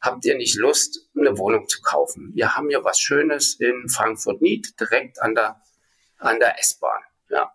[0.00, 2.32] habt ihr nicht Lust, eine Wohnung zu kaufen?
[2.34, 5.60] Wir haben hier was Schönes in Frankfurt-Nied, direkt an der,
[6.18, 7.02] an der S-Bahn.
[7.30, 7.52] Ja.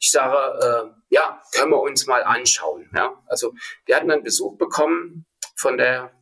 [0.00, 2.90] Ich sage, äh, ja, können wir uns mal anschauen.
[2.94, 3.22] Ja.
[3.26, 3.54] Also
[3.86, 6.12] wir hatten einen Besuch bekommen von der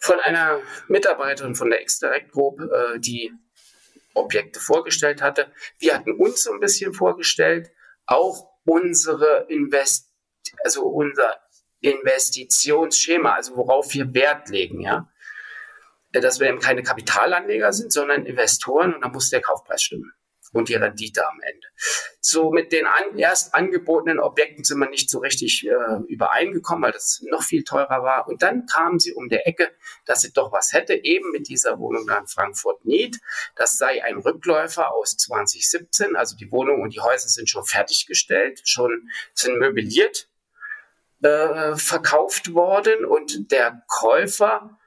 [0.00, 3.32] von einer Mitarbeiterin von der X-Direct Group, äh, die
[4.14, 5.52] Objekte vorgestellt hatte.
[5.78, 7.70] Wir hatten uns so ein bisschen vorgestellt
[8.08, 10.10] auch unsere Invest,
[10.64, 11.38] also unser
[11.80, 15.08] Investitionsschema, also worauf wir Wert legen, ja.
[16.12, 20.12] Dass wir eben keine Kapitalanleger sind, sondern Investoren und da muss der Kaufpreis stimmen
[20.52, 21.66] und die Rendite am Ende.
[22.20, 26.92] So mit den an, erst angebotenen Objekten sind wir nicht so richtig äh, übereingekommen, weil
[26.92, 28.28] das noch viel teurer war.
[28.28, 29.70] Und dann kamen sie um der Ecke,
[30.06, 33.20] dass sie doch was hätte, eben mit dieser Wohnung in Frankfurt Need.
[33.56, 36.16] Das sei ein Rückläufer aus 2017.
[36.16, 40.28] Also die Wohnung und die Häuser sind schon fertiggestellt, schon sind möbliert
[41.22, 44.77] äh, verkauft worden und der Käufer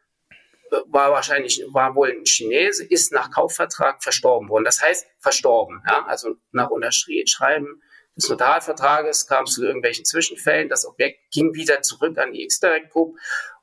[0.87, 4.63] war wahrscheinlich, war wohl ein Chinese, ist nach Kaufvertrag verstorben worden.
[4.65, 5.83] Das heißt, verstorben.
[5.87, 6.05] Ja?
[6.05, 7.81] Also nach Unterschreiben
[8.15, 10.69] des Notarvertrages kam es zu irgendwelchen Zwischenfällen.
[10.69, 13.17] Das Objekt ging wieder zurück an die X-Direct Group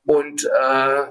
[0.05, 1.07] und äh,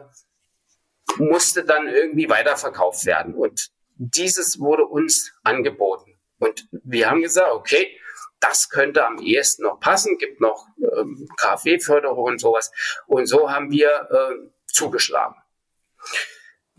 [1.18, 3.34] musste dann irgendwie weiterverkauft werden.
[3.34, 6.18] Und dieses wurde uns angeboten.
[6.38, 7.98] Und wir haben gesagt, okay,
[8.40, 12.70] das könnte am ehesten noch passen, gibt noch ähm, KfW-Förderung und sowas.
[13.06, 15.34] Und so haben wir äh, zugeschlagen.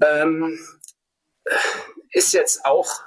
[0.01, 0.59] Ähm,
[2.11, 3.03] ist jetzt auch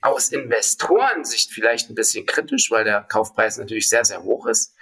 [0.00, 4.74] aus Investorensicht vielleicht ein bisschen kritisch, weil der Kaufpreis natürlich sehr, sehr hoch ist.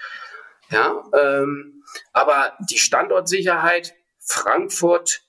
[0.70, 5.22] Ja, ähm, aber die Standortsicherheit, Frankfurt,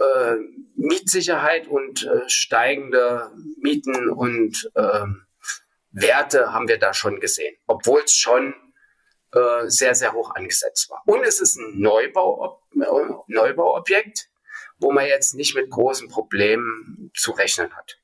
[0.00, 0.36] äh,
[0.74, 5.06] Mietsicherheit und äh, steigende Mieten und äh,
[5.90, 8.54] Werte haben wir da schon gesehen, obwohl es schon
[9.32, 11.02] äh, sehr, sehr hoch angesetzt war.
[11.06, 12.62] Und es ist ein Neubau,
[13.26, 14.28] Neubauobjekt
[14.78, 17.98] wo man jetzt nicht mit großen Problemen zu rechnen hat.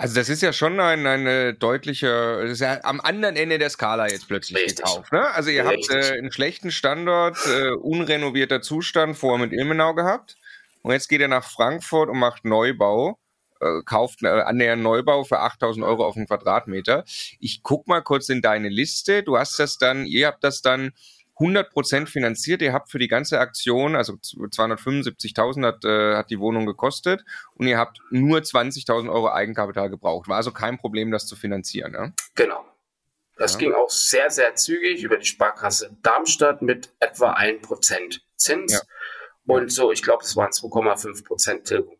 [0.00, 3.68] Also das ist ja schon ein, eine deutliche, das ist ja am anderen Ende der
[3.68, 4.76] Skala jetzt plötzlich Richtig.
[4.76, 5.12] gekauft.
[5.12, 5.28] Ne?
[5.32, 5.96] Also ihr Richtig.
[5.96, 10.36] habt äh, einen schlechten Standort, äh, unrenovierter Zustand vorher mit Ilmenau gehabt
[10.82, 13.18] und jetzt geht ihr nach Frankfurt und macht Neubau,
[13.60, 17.04] äh, kauft äh, annähernd Neubau für 8000 Euro auf den Quadratmeter.
[17.40, 19.24] Ich guck mal kurz in deine Liste.
[19.24, 20.92] Du hast das dann, ihr habt das dann
[21.38, 22.62] 100% finanziert.
[22.62, 27.24] Ihr habt für die ganze Aktion, also 275.000 hat, äh, hat die Wohnung gekostet
[27.54, 30.28] und ihr habt nur 20.000 Euro Eigenkapital gebraucht.
[30.28, 31.94] War also kein Problem, das zu finanzieren.
[31.94, 32.12] Ja?
[32.34, 32.64] Genau.
[33.36, 33.58] Das ja.
[33.60, 38.72] ging auch sehr, sehr zügig über die Sparkasse Darmstadt mit etwa 1% Zins.
[38.72, 38.80] Ja.
[39.46, 41.96] Und so, ich glaube, es waren 2,5% Tilgung.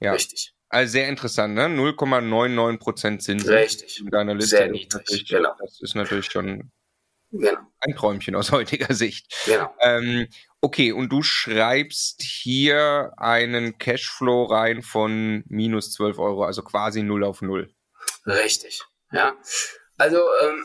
[0.00, 0.12] Ja.
[0.12, 0.54] Richtig.
[0.70, 1.66] Also sehr interessant, ne?
[1.66, 3.50] 0,99% Zinsen.
[3.50, 4.00] Richtig.
[4.00, 4.56] In deiner Liste.
[4.56, 5.54] Sehr niedrig, genau.
[5.58, 6.70] Das ist natürlich schon
[7.32, 7.60] Genau.
[7.80, 9.32] Ein Träumchen aus heutiger Sicht.
[9.46, 9.74] Genau.
[9.80, 10.26] Ähm,
[10.60, 17.24] okay, und du schreibst hier einen Cashflow rein von minus 12 Euro, also quasi 0
[17.24, 17.72] auf 0.
[18.26, 19.34] Richtig, ja.
[19.96, 20.64] Also ähm,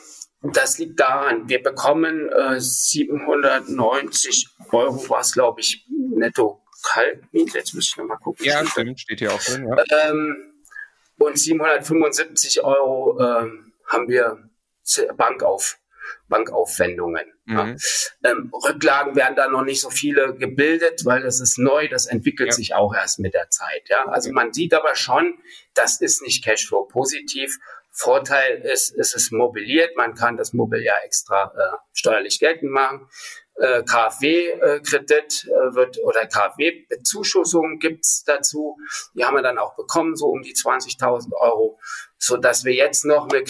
[0.54, 7.58] das liegt daran, wir bekommen äh, 790 Euro, was glaube ich, netto Kaltmiete.
[7.58, 8.46] Jetzt muss ich nochmal gucken.
[8.46, 9.68] Ja, stimmt, steht hier auch drin.
[9.68, 10.10] Ja.
[10.10, 10.54] Ähm,
[11.18, 14.50] und 775 Euro ähm, haben wir
[15.18, 15.80] Bank auf
[16.28, 17.26] Bankaufwendungen.
[17.46, 17.58] Mhm.
[17.58, 18.32] Ja.
[18.32, 22.50] Ähm, Rücklagen werden da noch nicht so viele gebildet, weil das ist neu, das entwickelt
[22.50, 22.54] ja.
[22.54, 23.90] sich auch erst mit der Zeit.
[23.90, 24.06] Ja?
[24.06, 25.38] Also man sieht aber schon,
[25.74, 27.58] das ist nicht Cashflow positiv.
[27.92, 33.08] Vorteil ist, es ist mobiliert, man kann das Mobiliar extra äh, steuerlich geltend machen.
[33.58, 38.78] äh, KfW-Kredit äh, wird oder KfW-Bezuschussung gibt's dazu.
[39.14, 41.80] Die haben wir dann auch bekommen, so um die 20.000 Euro,
[42.18, 43.44] so dass wir jetzt noch eine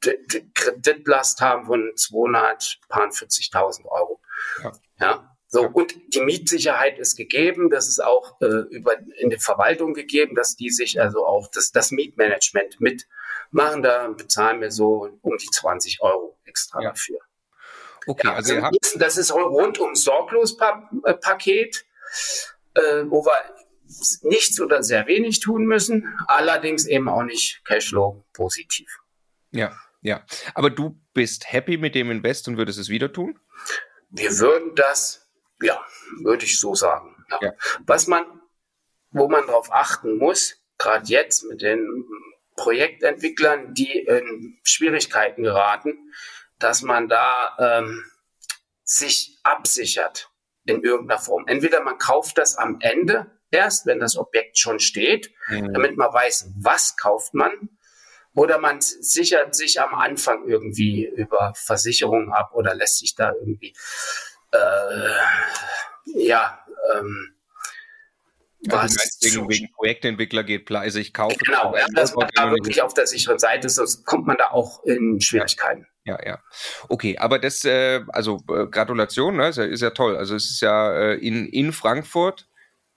[0.00, 4.20] Kreditlast haben von 240.000 Euro.
[4.62, 4.72] Ja.
[5.00, 5.34] ja.
[5.50, 10.34] So, und die Mitsicherheit ist gegeben, das ist auch äh, über in der Verwaltung gegeben,
[10.34, 13.82] dass die sich also auch das, das Mietmanagement mitmachen.
[13.82, 16.90] Da bezahlen wir so um die 20 Euro extra ja.
[16.90, 17.18] dafür.
[18.06, 21.86] Okay, ja, also, also habt das ist rundum sorglos Paket,
[22.74, 23.54] äh, wo wir
[24.22, 28.98] nichts oder sehr wenig tun müssen, allerdings eben auch nicht Cashflow positiv.
[29.50, 30.24] Ja, ja.
[30.54, 33.38] Aber du bist happy mit dem Invest und würdest es wieder tun?
[34.10, 35.28] Wir würden das
[35.60, 35.84] ja,
[36.22, 37.24] würde ich so sagen.
[37.40, 37.52] Ja.
[37.86, 38.24] Was man,
[39.10, 42.04] wo man darauf achten muss, gerade jetzt mit den
[42.56, 46.12] Projektentwicklern, die in Schwierigkeiten geraten,
[46.58, 48.04] dass man da ähm,
[48.82, 50.30] sich absichert
[50.64, 51.46] in irgendeiner Form.
[51.46, 55.72] Entweder man kauft das am Ende erst, wenn das Objekt schon steht, mhm.
[55.72, 57.77] damit man weiß, was kauft man,
[58.38, 63.74] oder man sichert sich am Anfang irgendwie über Versicherungen ab oder lässt sich da irgendwie
[64.52, 67.34] äh, ja, ähm,
[68.66, 71.36] was also wegen, wegen Projektentwickler geht pleite, also ich kaufe.
[71.44, 74.50] Genau, ja, dass man da wirklich auf der sicheren Seite ist, sonst kommt man da
[74.50, 75.86] auch in Schwierigkeiten.
[76.04, 76.42] Ja, ja.
[76.88, 80.16] Okay, aber das, äh, also äh, Gratulation, ne, ist, ja, ist ja toll.
[80.16, 82.48] Also es ist ja äh, in, in Frankfurt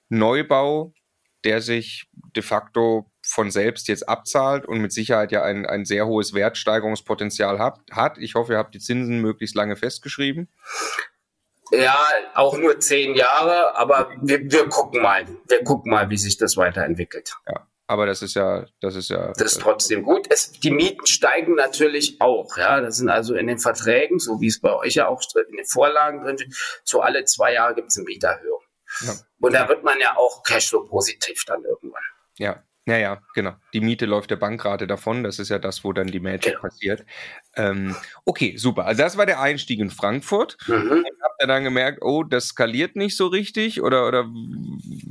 [0.09, 0.93] Neubau,
[1.43, 6.05] der sich de facto von selbst jetzt abzahlt und mit Sicherheit ja ein, ein sehr
[6.05, 7.79] hohes Wertsteigerungspotenzial hat.
[7.89, 8.17] hat.
[8.17, 10.49] Ich hoffe, ihr habt die Zinsen möglichst lange festgeschrieben.
[11.71, 11.97] Ja,
[12.33, 15.25] auch nur zehn Jahre, aber wir, wir gucken mal.
[15.47, 17.33] Wir gucken mal, wie sich das weiterentwickelt.
[17.47, 17.67] Ja.
[17.87, 19.33] Aber das ist ja, das ist ja.
[19.33, 20.25] Das ist trotzdem gut.
[20.29, 22.55] Es, die Mieten steigen natürlich auch.
[22.57, 25.57] Ja, das sind also in den Verträgen, so wie es bei euch ja auch in
[25.57, 28.61] den Vorlagen drin steht, so alle zwei Jahre gibt es eine Mieterhöhung.
[29.01, 29.13] Ja.
[29.39, 32.03] Und da wird man ja auch Cashflow positiv dann irgendwann.
[32.37, 33.53] Ja, ja, ja, genau.
[33.71, 35.23] Die Miete läuft der Bankrate davon.
[35.23, 36.61] Das ist ja das, wo dann die Magic genau.
[36.61, 37.05] passiert.
[37.55, 38.85] Ähm, okay, super.
[38.85, 40.57] Also das war der Einstieg in Frankfurt.
[40.67, 41.05] Mhm.
[41.21, 43.81] Habt ihr dann gemerkt, oh, das skaliert nicht so richtig?
[43.81, 44.25] Oder, oder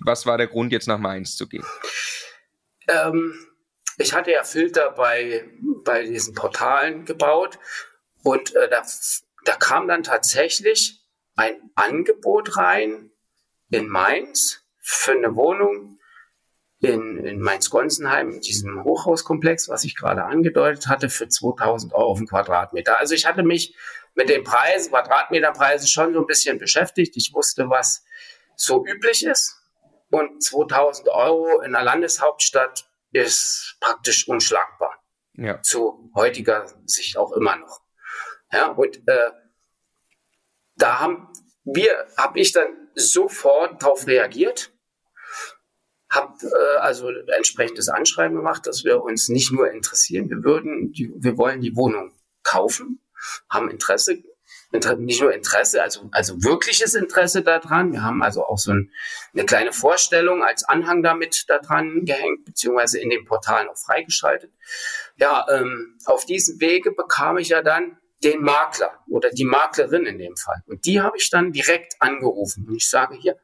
[0.05, 1.65] was war der Grund, jetzt nach Mainz zu gehen?
[2.87, 3.33] Ähm,
[3.97, 5.49] ich hatte ja Filter bei,
[5.83, 7.59] bei diesen Portalen gebaut
[8.23, 8.83] und äh, da,
[9.47, 11.01] da kam dann tatsächlich
[11.37, 13.11] ein Angebot rein
[13.71, 16.00] in Mainz für eine Wohnung
[16.81, 22.27] in, in Mainz-Gonsenheim, diesem Hochhauskomplex, was ich gerade angedeutet hatte, für 2000 Euro auf den
[22.27, 22.99] Quadratmeter.
[22.99, 23.77] Also ich hatte mich
[24.15, 27.17] mit den Preisen, Quadratmeterpreisen schon so ein bisschen beschäftigt.
[27.17, 28.05] Ich wusste, was
[28.57, 29.57] so üblich ist.
[30.11, 35.03] Und 2000 Euro in der Landeshauptstadt ist praktisch unschlagbar.
[35.35, 35.61] Ja.
[35.63, 37.81] Zu heutiger Sicht auch immer noch.
[38.53, 39.31] Ja, und äh,
[40.77, 41.29] da haben
[41.65, 44.73] wir, habe ich dann sofort darauf reagiert
[46.11, 51.13] habe äh, also entsprechendes Anschreiben gemacht, dass wir uns nicht nur interessieren, wir würden, die,
[51.17, 53.01] wir wollen die Wohnung kaufen,
[53.49, 54.23] haben Interesse,
[54.73, 57.93] Inter nicht nur Interesse, also also wirkliches Interesse daran.
[57.93, 58.93] Wir haben also auch so ein,
[59.33, 64.53] eine kleine Vorstellung als Anhang damit daran gehängt, beziehungsweise in den Portalen auch freigeschaltet.
[65.17, 70.19] Ja, ähm, auf diesem Wege bekam ich ja dann den Makler oder die Maklerin in
[70.19, 70.63] dem Fall.
[70.67, 72.67] Und die habe ich dann direkt angerufen.
[72.69, 73.37] Und ich sage hier,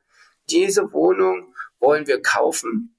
[0.49, 2.97] diese Wohnung wollen wir kaufen,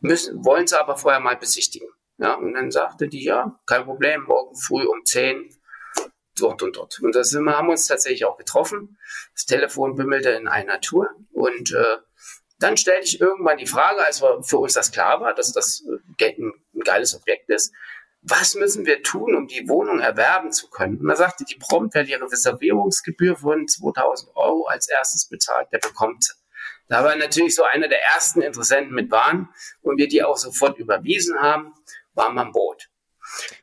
[0.00, 1.88] müssen, wollen sie aber vorher mal besichtigen.
[2.18, 5.56] Ja, und dann sagte die, ja, kein Problem, morgen früh um 10
[6.36, 7.00] dort und dort.
[7.00, 8.98] Und da sind wir, haben uns tatsächlich auch getroffen.
[9.34, 11.98] Das Telefon bimmelte in einer Tour und äh,
[12.60, 15.84] dann stellte ich irgendwann die Frage, als für uns das klar war, dass das
[16.18, 17.72] äh, ein, ein geiles Objekt ist,
[18.22, 20.98] was müssen wir tun, um die Wohnung erwerben zu können?
[20.98, 25.78] Und da sagte die prompt, wer die Reservierungsgebühr von 2000 Euro als erstes bezahlt, der
[25.78, 26.32] bekommt sie.
[26.88, 29.50] Da war natürlich so einer der ersten Interessenten mit waren
[29.82, 31.74] und wir die auch sofort überwiesen haben,
[32.14, 32.88] waren wir am Boot.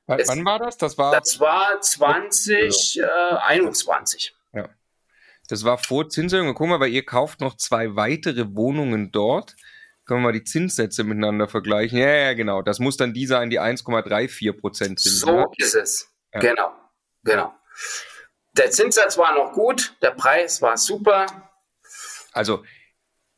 [0.08, 0.78] W es, wann war das?
[0.78, 4.36] Das war, das war 2021.
[4.54, 4.62] Ja.
[4.62, 4.70] ja.
[5.48, 6.54] Das war vor Zinserhöhung.
[6.54, 9.56] Guck mal, weil ihr kauft noch zwei weitere Wohnungen dort.
[10.06, 11.98] Können wir mal die Zinssätze miteinander vergleichen?
[11.98, 12.62] Ja, ja, genau.
[12.62, 15.14] Das muss dann die sein, die 1,34 Prozent sind.
[15.14, 15.46] So ne?
[15.58, 16.12] ist es.
[16.32, 16.42] Ja.
[16.42, 16.72] Genau.
[17.24, 17.54] Genau.
[18.54, 21.26] Der Zinssatz war noch gut, der Preis war super.
[22.32, 22.64] Also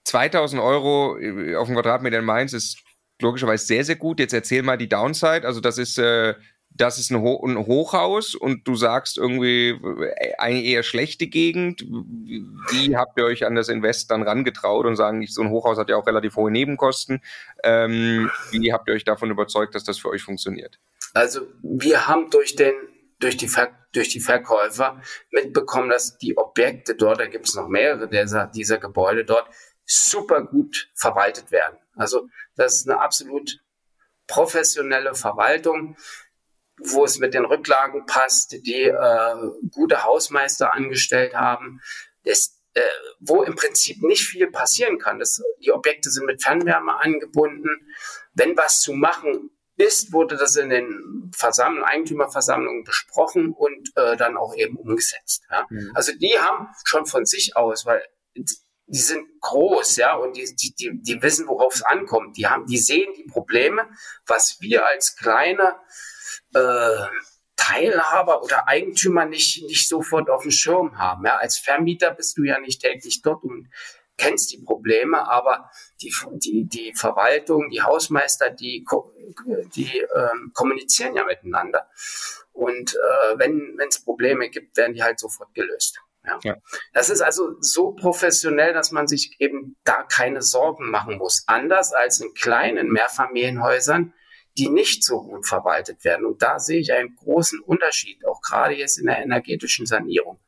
[0.08, 2.80] 2000 Euro äh, auf dem Quadratmeter in Mainz ist
[3.22, 4.20] logischerweise sehr, sehr gut.
[4.20, 5.46] Jetzt erzähl mal die Downside.
[5.46, 6.34] Also das ist, äh,
[6.70, 11.82] das ist ein, Ho ein, Hochhaus und du sagst irgendwie äh, eine eher schlechte Gegend.
[11.82, 15.90] Wie habt ihr euch an das Invest dann rangetraut und sagen, so ein Hochhaus hat
[15.90, 17.22] ja auch relativ hohe Nebenkosten.
[17.64, 20.80] Ähm, wie habt ihr euch davon überzeugt, dass das für euch funktioniert?
[21.14, 22.74] Also wir haben durch den
[23.20, 25.02] durch die, Ver durch die Verkäufer
[25.32, 29.50] mitbekommen, dass die Objekte dort, da gibt es noch mehrere dieser, dieser Gebäude dort,
[29.88, 31.78] super gut verwaltet werden.
[31.96, 33.60] Also das ist eine absolut
[34.28, 35.98] professionelle Verwaltung,
[36.78, 39.36] wo es mit den Rücklagen passt, die äh,
[39.72, 41.82] gute Hausmeister angestellt haben,
[42.24, 42.82] das, äh,
[43.20, 45.18] wo im Prinzip nicht viel passieren kann.
[45.18, 47.70] Das, die Objekte sind mit Fernwärme angebunden.
[48.34, 54.38] Wenn was zu machen ist, wurde das in den Versammlungen, Eigentümerversammlungen besprochen und äh, dann
[54.38, 55.44] auch eben umgesetzt.
[55.50, 55.66] Ja?
[55.70, 55.92] Mhm.
[55.96, 58.04] Also die haben schon von sich aus, weil
[58.88, 62.38] die sind groß, ja, und die, die, die, die wissen, worauf es ankommt.
[62.38, 63.90] Die haben, die sehen die Probleme,
[64.26, 65.76] was wir als kleine
[66.54, 67.06] äh,
[67.58, 71.26] Teilhaber oder Eigentümer nicht, nicht sofort auf dem Schirm haben.
[71.26, 73.70] Ja, als Vermieter bist du ja nicht täglich dort und
[74.16, 75.70] kennst die Probleme, aber
[76.02, 78.86] die, die, die Verwaltung, die Hausmeister, die,
[79.76, 81.90] die ähm, kommunizieren ja miteinander.
[82.54, 86.00] Und äh, wenn es Probleme gibt, werden die halt sofort gelöst.
[86.28, 86.40] Ja.
[86.44, 86.56] ja.
[86.94, 91.44] Das ist also so professionell, dass man sich eben da keine Sorgen machen muss.
[91.48, 94.14] Anders als in kleinen Mehrfamilienhäusern,
[94.58, 96.26] die nicht so gut verwaltet werden.
[96.26, 100.40] Und da sehe ich einen großen Unterschied, auch gerade jetzt in der energetischen Sanierung.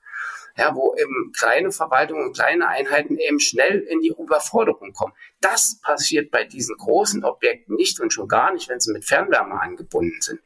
[0.58, 5.14] Ja, wo eben kleine Verwaltungen und kleine Einheiten eben schnell in die Überforderung kommen.
[5.40, 9.62] Das passiert bei diesen großen Objekten nicht und schon gar nicht, wenn sie mit Fernwärme
[9.62, 10.42] angebunden sind.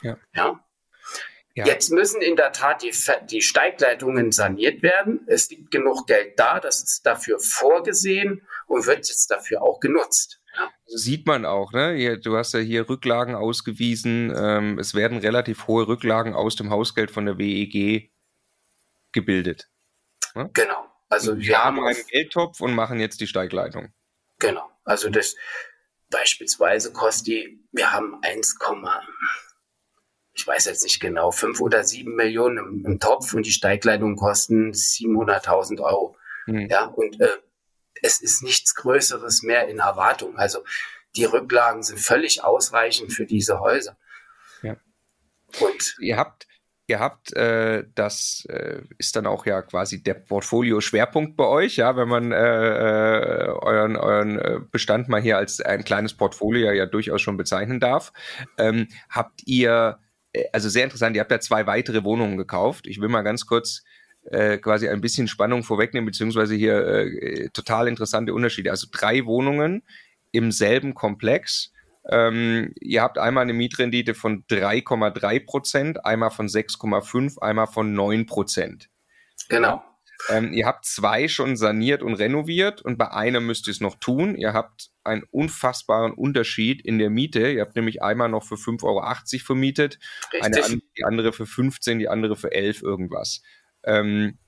[0.00, 0.16] Ja.
[0.34, 0.64] ja?
[1.54, 1.66] Ja.
[1.66, 2.92] Jetzt müssen in der Tat die,
[3.28, 5.20] die Steigleitungen saniert werden.
[5.26, 10.40] Es liegt genug Geld da, das ist dafür vorgesehen und wird jetzt dafür auch genutzt.
[10.56, 10.70] Ja.
[10.86, 11.94] Sieht man auch, ne?
[11.94, 14.32] Hier, du hast ja hier Rücklagen ausgewiesen.
[14.36, 18.12] Ähm, es werden relativ hohe Rücklagen aus dem Hausgeld von der WEG
[19.12, 19.68] gebildet.
[20.34, 20.50] Ne?
[20.52, 20.86] Genau.
[21.08, 23.92] Also wir, wir haben einen Geldtopf und machen jetzt die Steigleitung.
[24.38, 24.70] Genau.
[24.84, 25.34] Also das
[26.10, 28.58] beispielsweise kostet die, wir haben 1,
[30.32, 34.16] ich weiß jetzt nicht genau, fünf oder sieben Millionen im, im Topf und die Steigleitungen
[34.16, 36.16] kosten 700.000 Euro.
[36.46, 36.68] Mhm.
[36.68, 37.28] Ja, und äh,
[38.02, 40.36] es ist nichts Größeres mehr in Erwartung.
[40.38, 40.60] Also
[41.16, 43.96] die Rücklagen sind völlig ausreichend für diese Häuser.
[44.62, 44.76] Ja.
[45.60, 46.46] Und ihr habt,
[46.86, 51.96] ihr habt, äh, das äh, ist dann auch ja quasi der Portfolio-Schwerpunkt bei euch, ja,
[51.96, 56.86] wenn man äh, äh euren, euren äh, Bestand mal hier als ein kleines Portfolio ja
[56.86, 58.12] durchaus schon bezeichnen darf.
[58.56, 59.98] Ähm, habt ihr
[60.52, 62.86] also sehr interessant, ihr habt ja zwei weitere Wohnungen gekauft.
[62.86, 63.82] Ich will mal ganz kurz
[64.24, 68.70] äh, quasi ein bisschen Spannung vorwegnehmen, beziehungsweise hier äh, total interessante Unterschiede.
[68.70, 69.82] Also drei Wohnungen
[70.32, 71.72] im selben Komplex.
[72.08, 78.26] Ähm, ihr habt einmal eine Mietrendite von 3,3 Prozent, einmal von 6,5, einmal von 9
[78.26, 78.88] Prozent.
[79.48, 79.82] Genau.
[80.28, 83.96] Ähm, ihr habt zwei schon saniert und renoviert und bei einem müsst ihr es noch
[83.96, 84.34] tun.
[84.34, 87.50] Ihr habt einen unfassbaren Unterschied in der Miete.
[87.50, 89.98] Ihr habt nämlich einmal noch für 5,80 Euro vermietet,
[90.40, 90.62] eine,
[90.96, 93.42] die andere für 15, die andere für 11 irgendwas.
[93.84, 94.38] Ähm,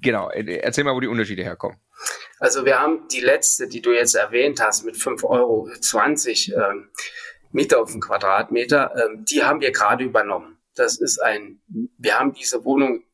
[0.00, 1.78] genau, erzähl mal, wo die Unterschiede herkommen.
[2.38, 5.68] Also wir haben die letzte, die du jetzt erwähnt hast, mit 5,20 Euro
[6.70, 6.90] ähm,
[7.52, 10.58] Miete auf den Quadratmeter, ähm, die haben wir gerade übernommen.
[10.74, 11.60] Das ist ein,
[11.98, 13.04] wir haben diese Wohnung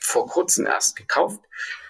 [0.00, 1.40] vor kurzem erst gekauft.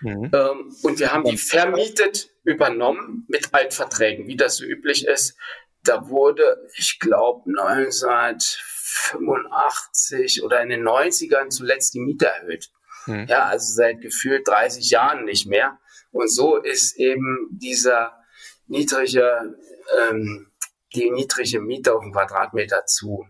[0.01, 0.31] Mhm.
[0.33, 5.37] Ähm, und wir haben die vermietet, übernommen mit Altverträgen, wie das so üblich ist.
[5.85, 12.73] Da wurde, ich glaube, 1985 oder in den 90ern zuletzt die Miete erhöht.
[13.07, 13.27] Mhm.
[13.29, 15.79] Ja, also seit gefühlt 30 Jahren nicht mehr.
[16.11, 18.19] Und so ist eben dieser
[18.67, 19.55] niedrige,
[20.01, 20.51] ähm,
[20.95, 23.27] die niedrige Miete auf den Quadratmeter zu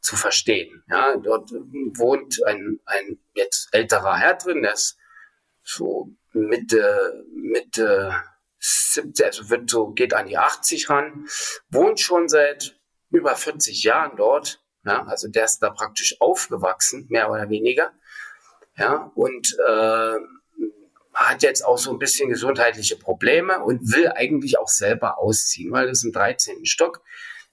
[0.00, 0.82] zu verstehen.
[0.88, 4.96] Ja, dort wohnt ein, ein jetzt älterer Herr drin, der ist
[5.62, 8.14] so Mitte, Mitte
[8.58, 11.26] 70, also wird so, geht an die 80 ran,
[11.70, 12.78] wohnt schon seit
[13.10, 14.62] über 40 Jahren dort.
[14.84, 17.92] Ja, also der ist da praktisch aufgewachsen, mehr oder weniger.
[18.76, 20.16] Ja, und äh,
[21.12, 25.88] hat jetzt auch so ein bisschen gesundheitliche Probleme und will eigentlich auch selber ausziehen, weil
[25.88, 26.64] das im 13.
[26.64, 27.02] Stock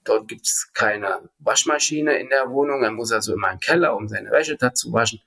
[0.08, 2.82] Dort gibt es keine Waschmaschine in der Wohnung.
[2.82, 5.20] Er muss also immer im Keller, um seine Wäsche dazu waschen.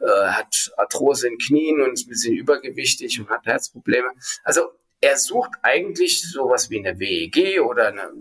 [0.00, 4.10] Äh, hat Arthrose in Knien und ist ein bisschen übergewichtig und hat Herzprobleme.
[4.44, 4.70] Also
[5.00, 8.12] er sucht eigentlich sowas wie eine WEG oder eine,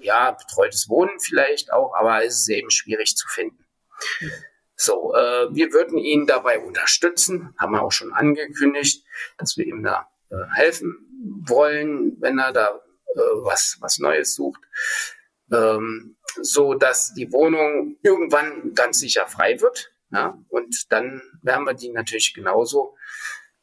[0.00, 3.62] ja, betreutes Wohnen vielleicht auch, aber es ist eben schwierig zu finden.
[4.74, 9.04] So, äh, wir würden ihn dabei unterstützen, haben wir auch schon angekündigt,
[9.36, 12.80] dass wir ihm da äh, helfen wollen, wenn er da
[13.14, 14.62] äh, was, was Neues sucht
[15.52, 19.92] ähm, so dass die Wohnung irgendwann ganz sicher frei wird.
[20.10, 20.38] Ja?
[20.48, 22.96] Und dann werden wir die natürlich genauso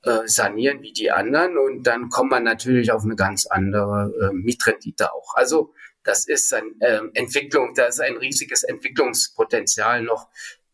[0.04, 4.34] äh, sanieren wie die anderen und dann kommt man natürlich auf eine ganz andere äh,
[4.34, 5.36] Mietrendite auch.
[5.36, 5.74] Also
[6.04, 10.30] das ist ein äh, Entwicklung, da ist ein riesiges Entwicklungspotenzial noch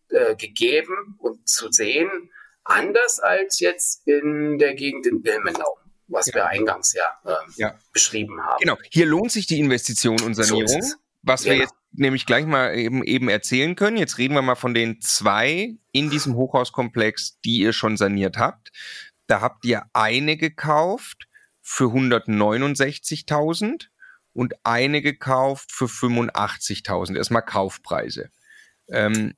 [0.09, 2.31] äh, gegeben und zu sehen,
[2.63, 5.77] anders als jetzt in der Gegend in Ilmenau
[6.09, 6.35] was ja.
[6.35, 8.59] wir eingangs ja, äh, ja, beschrieben haben.
[8.59, 11.63] Genau, hier lohnt sich die Investition und Sanierung, so was wir genau.
[11.63, 13.97] jetzt nämlich gleich mal eben, eben erzählen können.
[13.97, 18.71] Jetzt reden wir mal von den zwei in diesem Hochhauskomplex, die ihr schon saniert habt.
[19.27, 21.27] Da habt ihr eine gekauft
[21.61, 23.87] für 169.000
[24.33, 27.17] und eine gekauft für 85.000.
[27.17, 28.29] Erstmal Kaufpreise.
[28.87, 29.33] Ähm,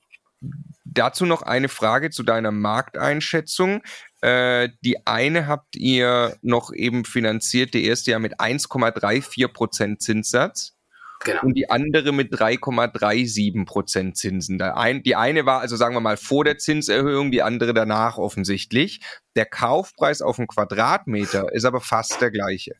[0.85, 3.81] dazu noch eine Frage zu deiner Markteinschätzung.
[4.21, 10.75] Äh, die eine habt ihr noch eben finanziert, die erste ja mit 1,34 Prozent Zinssatz.
[11.23, 11.43] Genau.
[11.43, 14.59] Und die andere mit 3,37 Prozent Zinsen.
[14.61, 19.01] Ein, die eine war also sagen wir mal vor der Zinserhöhung, die andere danach offensichtlich.
[19.35, 22.75] Der Kaufpreis auf einen Quadratmeter ist aber fast der gleiche.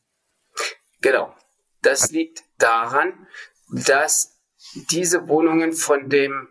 [1.02, 1.36] Genau.
[1.84, 3.28] Das liegt daran,
[3.70, 4.40] dass
[4.90, 6.48] diese Wohnungen von dem,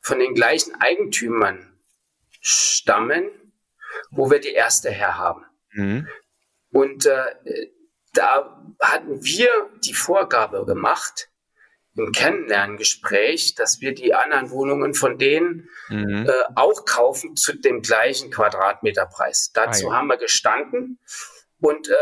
[0.00, 1.78] von den gleichen Eigentümern
[2.40, 3.30] stammen,
[4.12, 5.44] wo wir die erste herhaben.
[5.72, 6.08] Mhm.
[6.70, 7.24] Und äh,
[8.14, 9.48] da hatten wir
[9.84, 11.28] die Vorgabe gemacht
[11.94, 16.26] im Kennenlerngespräch, dass wir die anderen Wohnungen von denen mhm.
[16.28, 19.50] äh, auch kaufen zu dem gleichen Quadratmeterpreis.
[19.52, 19.96] Dazu ah, ja.
[19.96, 20.98] haben wir gestanden
[21.58, 21.94] und äh,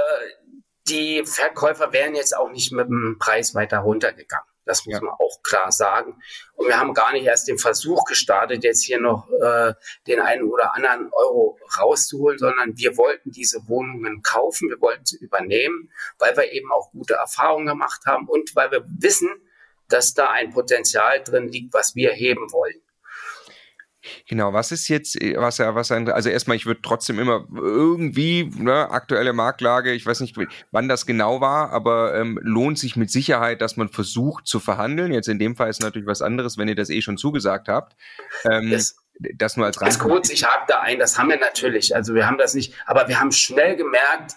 [0.88, 4.49] die Verkäufer wären jetzt auch nicht mit dem Preis weiter runtergegangen.
[4.64, 5.00] Das muss ja.
[5.00, 6.20] man auch klar sagen.
[6.54, 9.74] Und wir haben gar nicht erst den Versuch gestartet, jetzt hier noch äh,
[10.06, 15.16] den einen oder anderen Euro rauszuholen, sondern wir wollten diese Wohnungen kaufen, wir wollten sie
[15.16, 19.30] übernehmen, weil wir eben auch gute Erfahrungen gemacht haben und weil wir wissen,
[19.88, 22.80] dass da ein Potenzial drin liegt, was wir heben wollen.
[24.28, 27.46] Genau, was ist jetzt, äh, was ja, was ein, also erstmal, ich würde trotzdem immer
[27.54, 30.36] irgendwie, ne, aktuelle Marktlage, ich weiß nicht,
[30.70, 35.12] wann das genau war, aber ähm, lohnt sich mit Sicherheit, dass man versucht zu verhandeln.
[35.12, 37.96] Jetzt in dem Fall ist natürlich was anderes, wenn ihr das eh schon zugesagt habt.
[38.50, 38.96] Ähm, das,
[39.36, 39.98] das nur als rein.
[39.98, 41.94] kurz, ich hake da ein, das haben wir natürlich.
[41.94, 44.36] Also wir haben das nicht, aber wir haben schnell gemerkt,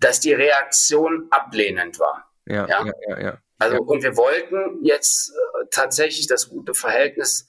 [0.00, 2.30] dass die Reaktion ablehnend war.
[2.46, 3.20] Ja, ja, ja, ja.
[3.20, 3.38] ja.
[3.58, 7.48] Also, und wir wollten jetzt äh, tatsächlich das gute Verhältnis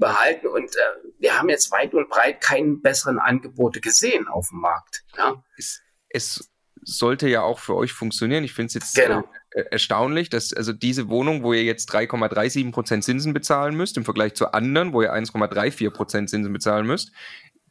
[0.00, 0.48] behalten.
[0.48, 5.04] Und äh, wir haben jetzt weit und breit keine besseren Angebote gesehen auf dem Markt.
[5.16, 5.44] Ja?
[5.56, 6.50] Es, es
[6.82, 8.42] sollte ja auch für euch funktionieren.
[8.42, 9.22] Ich finde es jetzt genau.
[9.50, 14.04] äh, erstaunlich, dass also diese Wohnung, wo ihr jetzt 3,37 Prozent Zinsen bezahlen müsst, im
[14.04, 17.12] Vergleich zu anderen, wo ihr 1,34 Prozent Zinsen bezahlen müsst,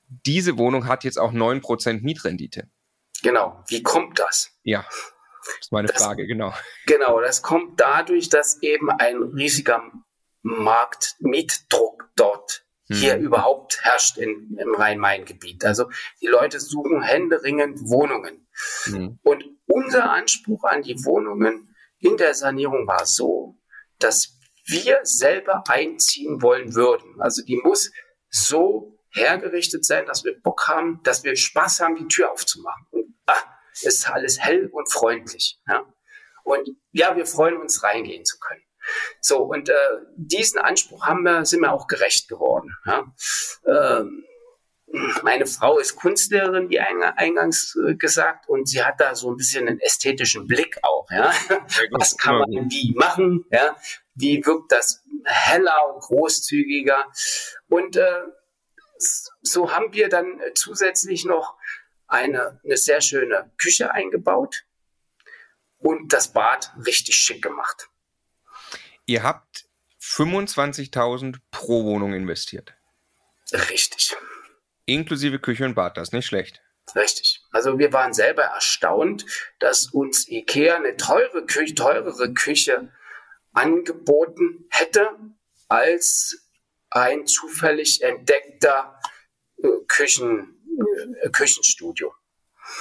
[0.07, 2.69] diese Wohnung hat jetzt auch 9 Prozent Mietrendite.
[3.21, 3.63] Genau.
[3.67, 4.51] Wie kommt das?
[4.63, 4.85] Ja.
[4.87, 6.53] Das ist meine das, Frage, genau.
[6.85, 9.81] Genau, das kommt dadurch, dass eben ein riesiger
[10.41, 12.95] Marktmietdruck dort hm.
[12.95, 15.65] hier überhaupt herrscht in, im Rhein-Main-Gebiet.
[15.65, 15.89] Also
[16.21, 18.47] die Leute suchen händeringend Wohnungen.
[18.83, 19.19] Hm.
[19.23, 23.57] Und unser Anspruch an die Wohnungen in der Sanierung war so,
[23.99, 27.21] dass wir selber einziehen wollen würden.
[27.21, 27.91] Also die muss
[28.29, 32.85] so hergerichtet sein, dass wir Bock haben, dass wir Spaß haben, die Tür aufzumachen.
[32.91, 33.15] Und
[33.73, 35.59] es ist alles hell und freundlich.
[35.67, 35.85] Ja?
[36.43, 38.63] Und ja, wir freuen uns, reingehen zu können.
[39.21, 39.73] So, und äh,
[40.15, 42.75] diesen Anspruch haben wir, sind wir auch gerecht geworden.
[42.85, 43.13] Ja?
[43.65, 44.25] Ähm,
[45.23, 49.67] meine Frau ist Kunstlehrerin, wie eingangs äh, gesagt, und sie hat da so ein bisschen
[49.67, 51.09] einen ästhetischen Blick auch.
[51.11, 51.31] Ja?
[51.91, 53.45] Was kann man wie machen?
[53.51, 53.75] Ja?
[54.15, 57.05] Wie wirkt das heller und großzügiger?
[57.67, 58.21] Und äh,
[59.41, 61.55] so haben wir dann zusätzlich noch
[62.07, 64.65] eine, eine sehr schöne Küche eingebaut
[65.77, 67.89] und das Bad richtig schick gemacht.
[69.09, 69.65] Ihr habt
[70.03, 72.75] 25.000 pro Wohnung investiert.
[73.51, 74.15] Richtig.
[74.85, 76.61] Inklusive Küche und Bad, das ist nicht schlecht.
[76.93, 77.41] Richtig.
[77.49, 79.25] Also wir waren selber erstaunt,
[79.57, 82.93] dass uns IKEA eine teure Küche, teurere Küche
[83.53, 85.09] angeboten hätte
[85.69, 86.47] als
[86.91, 88.99] ein zufällig entdeckter
[89.57, 90.55] äh, Küchen,
[91.23, 92.13] äh, Küchenstudio.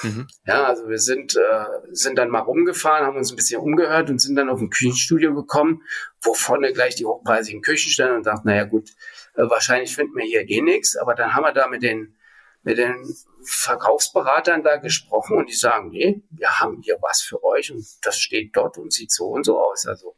[0.02, 0.26] Mhm.
[0.46, 4.20] Ja, also wir sind, äh, sind dann mal rumgefahren, haben uns ein bisschen umgehört und
[4.20, 5.82] sind dann auf ein Küchenstudio gekommen,
[6.22, 8.90] wo vorne gleich die hochpreisigen Küchen standen und dachten, naja gut,
[9.34, 12.16] äh, wahrscheinlich finden wir hier eh nichts, aber dann haben wir da mit den,
[12.62, 13.04] mit den
[13.44, 18.18] Verkaufsberatern da gesprochen und die sagen, nee, wir haben hier was für euch und das
[18.18, 19.86] steht dort und sieht so und so aus.
[19.86, 20.16] Also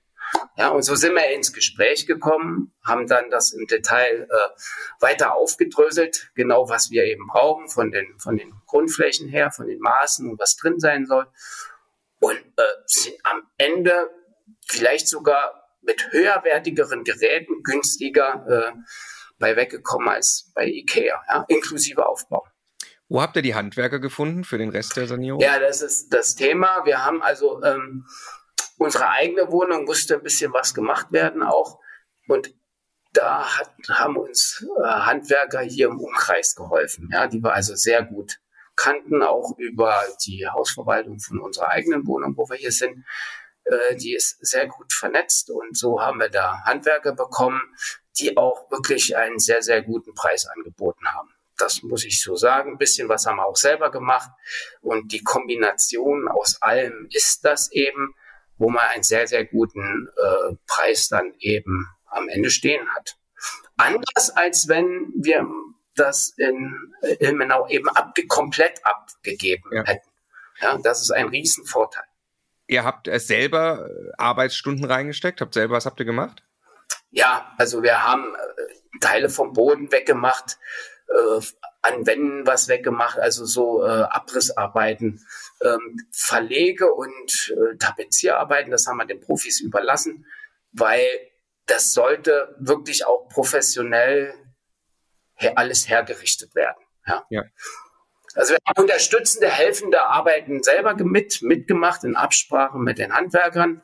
[0.57, 4.61] ja, und so sind wir ins Gespräch gekommen, haben dann das im Detail äh,
[5.01, 9.79] weiter aufgedröselt, genau was wir eben brauchen von den, von den Grundflächen her, von den
[9.81, 11.27] Maßen und was drin sein soll.
[12.21, 14.11] Und äh, sind am Ende
[14.67, 18.73] vielleicht sogar mit höherwertigeren Geräten günstiger äh,
[19.39, 22.47] bei weggekommen als bei Ikea, ja, inklusive Aufbau.
[23.09, 25.41] Wo habt ihr die Handwerker gefunden für den Rest der Sanierung?
[25.41, 26.85] Ja, das ist das Thema.
[26.85, 28.07] Wir haben also ähm,
[28.81, 31.79] unsere eigene Wohnung musste ein bisschen was gemacht werden auch.
[32.27, 32.55] Und
[33.13, 38.03] da hat, haben uns äh, Handwerker hier im Umkreis geholfen, ja, die wir also sehr
[38.03, 38.41] gut
[38.77, 43.05] kannten, auch über die Hausverwaltung von unserer eigenen Wohnung, wo wir hier sind.
[43.65, 47.61] Äh, die ist sehr gut vernetzt und so haben wir da Handwerker bekommen,
[48.19, 51.29] die auch wirklich einen sehr, sehr guten Preis angeboten haben.
[51.59, 52.73] Das muss ich so sagen.
[52.73, 54.31] Ein bisschen was haben wir auch selber gemacht.
[54.81, 58.15] Und die Kombination aus allem ist das eben,
[58.61, 63.17] wo man einen sehr, sehr guten äh, Preis dann eben am Ende stehen hat.
[63.77, 65.47] Anders als wenn wir
[65.95, 69.85] das in Ilmenau eben abge komplett abgegeben ja.
[69.85, 70.09] hätten.
[70.61, 72.05] Ja, das ist ein Riesenvorteil.
[72.67, 76.45] Ihr habt es selber äh, Arbeitsstunden reingesteckt, habt selber, was habt ihr gemacht?
[77.11, 80.59] Ja, also wir haben äh, Teile vom Boden weggemacht,
[81.11, 81.41] äh,
[81.83, 85.25] an Wänden was weggemacht, also so äh, Abrissarbeiten,
[85.63, 90.27] ähm, Verlege und äh, Tapezierarbeiten, das haben wir den Profis überlassen,
[90.73, 91.09] weil
[91.67, 94.35] das sollte wirklich auch professionell
[95.35, 96.83] her alles hergerichtet werden.
[97.07, 97.25] Ja.
[97.31, 97.45] ja.
[98.35, 103.83] Also wir haben unterstützende, helfende Arbeiten selber mit, mitgemacht in Absprache mit den Handwerkern.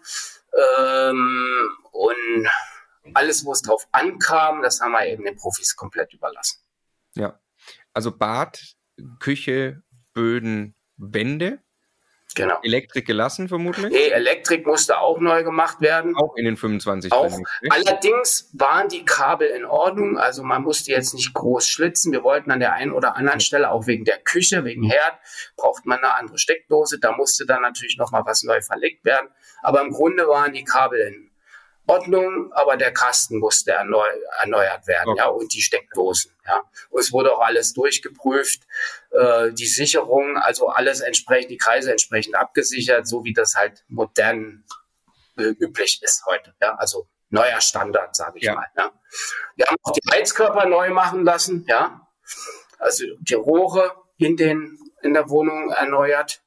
[0.55, 2.49] Ähm, und
[3.15, 6.66] alles, wo es drauf ankam, das haben wir eben den Profis komplett überlassen.
[7.17, 7.41] Ja.
[7.93, 8.77] Also Bad,
[9.19, 9.83] Küche,
[10.15, 11.61] Böden, Wände.
[12.35, 12.59] Genau.
[12.63, 13.91] Elektrik gelassen vermutlich?
[13.91, 16.15] Nee, Elektrik musste auch neu gemacht werden.
[16.17, 17.33] Auch in den 25 auch.
[17.71, 22.13] Allerdings waren die Kabel in Ordnung, also man musste jetzt nicht groß schlitzen.
[22.13, 25.19] Wir wollten an der einen oder anderen Stelle, auch wegen der Küche, wegen Herd,
[25.57, 26.99] braucht man eine andere Steckdose.
[27.01, 29.29] Da musste dann natürlich nochmal was neu verlegt werden.
[29.63, 31.31] Aber im Grunde waren die Kabel in
[31.87, 34.07] Ordnung, aber der Kasten musste erneu
[34.41, 35.19] erneuert werden, okay.
[35.19, 36.63] ja, und die Steckdosen, ja.
[36.91, 38.63] Und es wurde auch alles durchgeprüft,
[39.11, 44.65] äh, die Sicherung, also alles entsprechend, die Kreise entsprechend abgesichert, so wie das halt modern
[45.37, 46.75] äh, üblich ist heute, ja.
[46.77, 48.55] Also neuer Standard, sage ich ja.
[48.55, 48.67] mal.
[48.77, 48.93] Ja.
[49.57, 52.09] Wir haben auch die Heizkörper neu machen lassen, ja.
[52.79, 56.43] Also die Rohre in den in der Wohnung erneuert.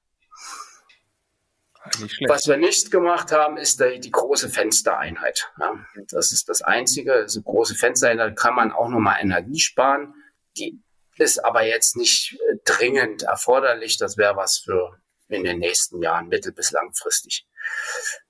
[2.27, 5.51] Was wir nicht gemacht haben, ist die, die große Fenstereinheit.
[5.59, 7.11] Ja, das ist das Einzige.
[7.21, 10.13] Das ist eine große Fenstereinheit kann man auch nochmal Energie sparen.
[10.57, 10.81] Die
[11.17, 13.97] ist aber jetzt nicht äh, dringend erforderlich.
[13.97, 17.45] Das wäre was für in den nächsten Jahren, mittel- bis langfristig.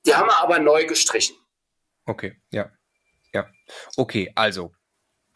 [0.05, 1.35] Die haben wir aber neu gestrichen.
[2.05, 2.71] Okay, ja.
[3.33, 3.49] Ja.
[3.95, 4.73] Okay, also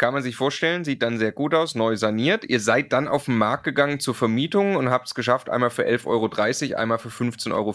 [0.03, 2.43] kann man sich vorstellen, sieht dann sehr gut aus, neu saniert.
[2.43, 5.87] Ihr seid dann auf den Markt gegangen zur Vermietung und habt es geschafft, einmal für
[5.87, 7.71] 11,30 Euro, einmal für 15,50 Euro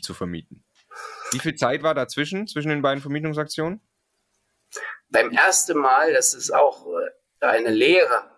[0.00, 0.64] zu vermieten.
[1.32, 3.80] Wie viel Zeit war dazwischen, zwischen den beiden Vermietungsaktionen?
[5.08, 6.86] Beim ersten Mal, das ist auch
[7.40, 8.30] äh, eine Lehre,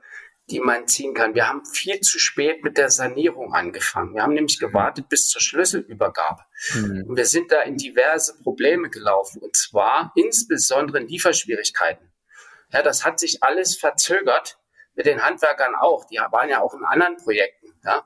[0.49, 1.35] die man ziehen kann.
[1.35, 4.15] Wir haben viel zu spät mit der Sanierung angefangen.
[4.15, 6.41] Wir haben nämlich gewartet bis zur Schlüsselübergabe.
[6.77, 7.05] Mhm.
[7.09, 9.43] Und wir sind da in diverse Probleme gelaufen.
[9.43, 12.14] Und zwar insbesondere in Lieferschwierigkeiten.
[12.75, 14.59] Ja, das hat sich alles verzögert
[14.97, 16.05] mit den Handwerkern auch.
[16.07, 17.69] Die waren ja auch in anderen Projekten.
[17.85, 18.05] Ja,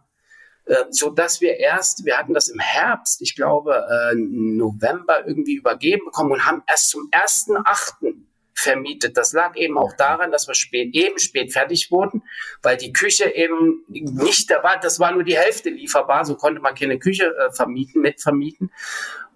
[0.66, 5.54] äh, so dass wir erst, wir hatten das im Herbst, ich glaube äh, November irgendwie
[5.54, 9.16] übergeben bekommen und haben erst zum ersten Achten vermietet.
[9.16, 12.22] Das lag eben auch daran, dass wir spät, eben spät fertig wurden,
[12.60, 14.78] weil die Küche eben nicht da war.
[14.78, 18.70] Das war nur die Hälfte lieferbar, so konnte man keine Küche äh, vermieten, mitvermieten.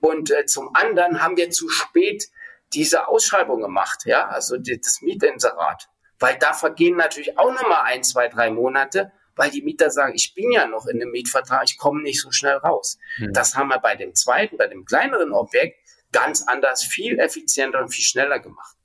[0.00, 2.28] Und äh, zum anderen haben wir zu spät
[2.74, 5.88] diese Ausschreibung gemacht, ja, also die, das Mietinserat.
[6.18, 10.34] Weil da vergehen natürlich auch nochmal ein, zwei, drei Monate, weil die Mieter sagen, ich
[10.34, 12.98] bin ja noch in dem Mietvertrag, ich komme nicht so schnell raus.
[13.16, 13.32] Hm.
[13.32, 15.78] Das haben wir bei dem zweiten, bei dem kleineren Objekt
[16.12, 18.76] ganz anders, viel effizienter und viel schneller gemacht.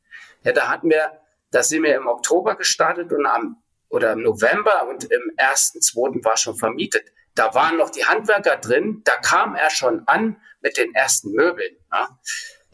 [0.43, 1.19] Ja, da hatten wir,
[1.51, 6.23] da sind wir im Oktober gestartet und am, oder im November und im ersten, zweiten
[6.23, 7.11] war schon vermietet.
[7.35, 11.75] Da waren noch die Handwerker drin, da kam er schon an mit den ersten Möbeln.
[11.91, 12.17] Ja.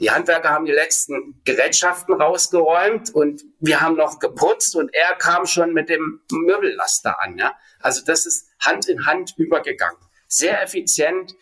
[0.04, 5.46] Die Handwerker haben die letzten Gerätschaften rausgeräumt und wir haben noch geputzt und er kam
[5.46, 7.38] schon mit dem Möbellaster an.
[7.38, 7.56] Ja?
[7.80, 9.96] Also das ist Hand in Hand übergegangen.
[10.28, 11.34] Sehr effizient,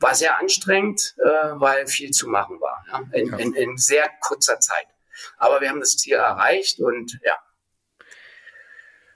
[0.00, 3.00] war sehr anstrengend, äh, weil viel zu machen war ja?
[3.18, 4.88] in, in, in sehr kurzer Zeit.
[5.38, 7.38] Aber wir haben das Ziel erreicht und ja,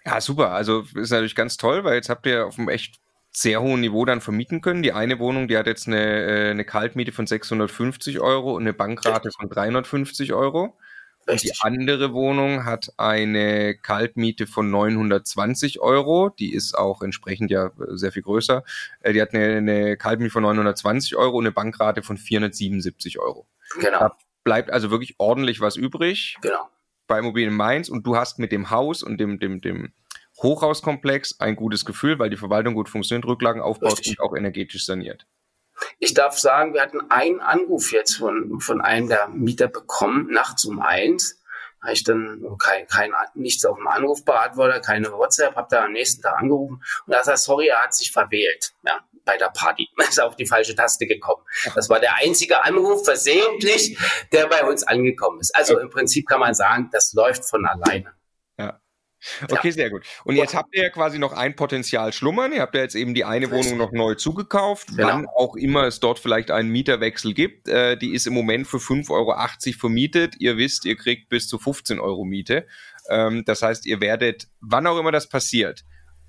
[0.07, 0.51] ja, super.
[0.51, 3.01] Also ist natürlich ganz toll, weil jetzt habt ihr auf einem echt
[3.37, 4.83] sehr hohen Niveau dann vermieten können.
[4.83, 8.73] Die eine Wohnung, die hat jetzt eine, äh, eine Kaltmiete von 650 Euro und eine
[8.73, 10.79] Bankrate von 350 Euro.
[11.27, 11.53] Richtig.
[11.53, 16.29] Die andere Wohnung hat eine Kaltmiete von 920 Euro.
[16.29, 18.63] Die ist auch entsprechend ja sehr viel größer.
[19.01, 23.47] Äh, die hat eine, eine Kaltmiete von 920 Euro und eine Bankrate von 477 Euro.
[23.81, 23.99] Genau.
[23.99, 26.37] Da bleibt also wirklich ordentlich was übrig.
[26.43, 26.69] Genau.
[27.07, 29.93] Bei Immobilien Mainz und du hast mit dem Haus und dem, dem, dem
[30.43, 34.19] Hochhauskomplex ein gutes Gefühl, weil die Verwaltung gut funktioniert, Rücklagen aufbaut Richtig.
[34.19, 35.27] und auch energetisch saniert.
[35.99, 40.65] Ich darf sagen, wir hatten einen Anruf jetzt von, von einem der Mieter bekommen, nachts
[40.65, 41.41] um eins,
[41.83, 45.93] habe ich dann kein, kein, nichts auf dem Anruf beantwortet, keine WhatsApp, habe da am
[45.93, 49.89] nächsten Tag angerufen und da sagt sorry, er hat sich verwählt, ja, bei der Party.
[49.99, 51.43] Er ist auf die falsche Taste gekommen.
[51.75, 53.99] Das war der einzige Anruf versehentlich,
[54.33, 55.55] der bei uns angekommen ist.
[55.57, 58.13] Also im Prinzip kann man sagen, das läuft von alleine.
[59.51, 59.73] Okay, ja.
[59.73, 60.05] sehr gut.
[60.25, 62.53] Und jetzt habt ihr ja quasi noch ein Potenzial schlummern.
[62.53, 64.89] Ihr habt ja jetzt eben die eine Wohnung noch neu zugekauft.
[64.89, 65.09] Genau.
[65.09, 67.69] Wann auch immer es dort vielleicht einen Mieterwechsel gibt.
[67.69, 70.35] Äh, die ist im Moment für 5,80 Euro vermietet.
[70.39, 72.67] Ihr wisst, ihr kriegt bis zu 15 Euro Miete.
[73.09, 75.85] Ähm, das heißt, ihr werdet, wann auch immer das passiert,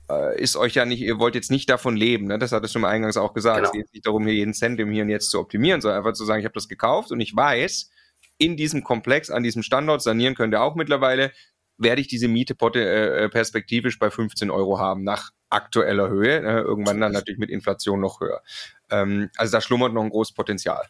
[0.10, 2.38] äh, ist euch ja nicht, ihr wollt jetzt nicht davon leben, ne?
[2.38, 3.58] das hattest du mal eingangs auch gesagt.
[3.58, 3.70] Genau.
[3.70, 6.14] Es geht nicht darum, hier jeden Cent im Hier und Jetzt zu optimieren, sondern einfach
[6.14, 7.90] zu sagen, ich habe das gekauft und ich weiß,
[8.38, 11.32] in diesem Komplex, an diesem Standort, sanieren könnt ihr auch mittlerweile,
[11.78, 16.62] werde ich diese Miete äh, äh, perspektivisch bei 15 Euro haben nach aktueller Höhe, äh,
[16.62, 18.42] irgendwann dann natürlich mit Inflation noch höher.
[18.90, 20.88] Ähm, also da schlummert noch ein großes Potenzial.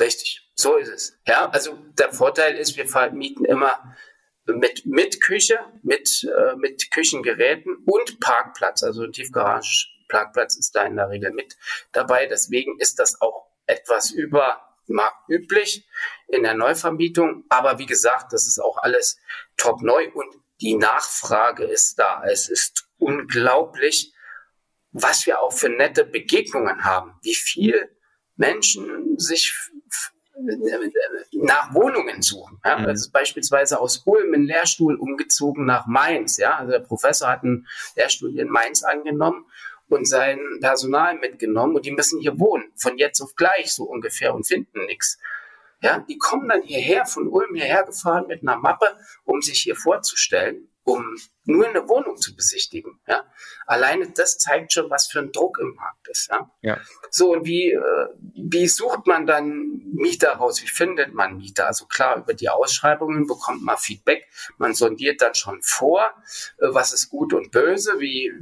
[0.00, 1.18] Richtig, so ist es.
[1.26, 3.96] Ja, also der Vorteil ist, wir vermieten immer
[4.46, 8.82] mit, mit Küche, mit, äh, mit Küchengeräten und Parkplatz.
[8.82, 11.56] Also Tiefgarage, Parkplatz ist da in der Regel mit
[11.92, 12.26] dabei.
[12.26, 15.86] Deswegen ist das auch etwas über marktüblich
[16.28, 17.44] in der Neuvermietung.
[17.48, 19.18] Aber wie gesagt, das ist auch alles
[19.56, 22.22] top neu und die Nachfrage ist da.
[22.24, 24.12] Es ist unglaublich,
[24.92, 27.90] was wir auch für nette Begegnungen haben, wie viel
[28.36, 29.52] Menschen sich
[31.32, 32.58] nach Wohnungen suchen.
[32.64, 32.78] Ja?
[32.78, 32.86] Mhm.
[32.86, 36.38] Also beispielsweise aus Ulm einen Lehrstuhl umgezogen nach Mainz.
[36.38, 36.58] Ja?
[36.58, 37.66] Also der Professor hat einen
[37.96, 39.46] Lehrstuhl in Mainz angenommen
[39.88, 44.34] und sein Personal mitgenommen und die müssen hier wohnen, von jetzt auf gleich so ungefähr
[44.34, 45.18] und finden nichts.
[45.82, 48.86] Ja, die kommen dann hierher, von Ulm hierher gefahren mit einer Mappe,
[49.24, 53.00] um sich hier vorzustellen um nur eine Wohnung zu besichtigen.
[53.08, 53.24] Ja?
[53.66, 56.28] Alleine das zeigt schon, was für ein Druck im Markt ist.
[56.30, 56.50] Ja?
[56.62, 56.78] ja.
[57.10, 60.62] So, und wie, äh, wie sucht man dann Mieter raus?
[60.62, 61.66] Wie findet man Mieter?
[61.66, 64.28] Also klar, über die Ausschreibungen bekommt man Feedback.
[64.58, 66.02] Man sondiert dann schon vor,
[66.58, 68.32] äh, was ist gut und böse, wie, äh,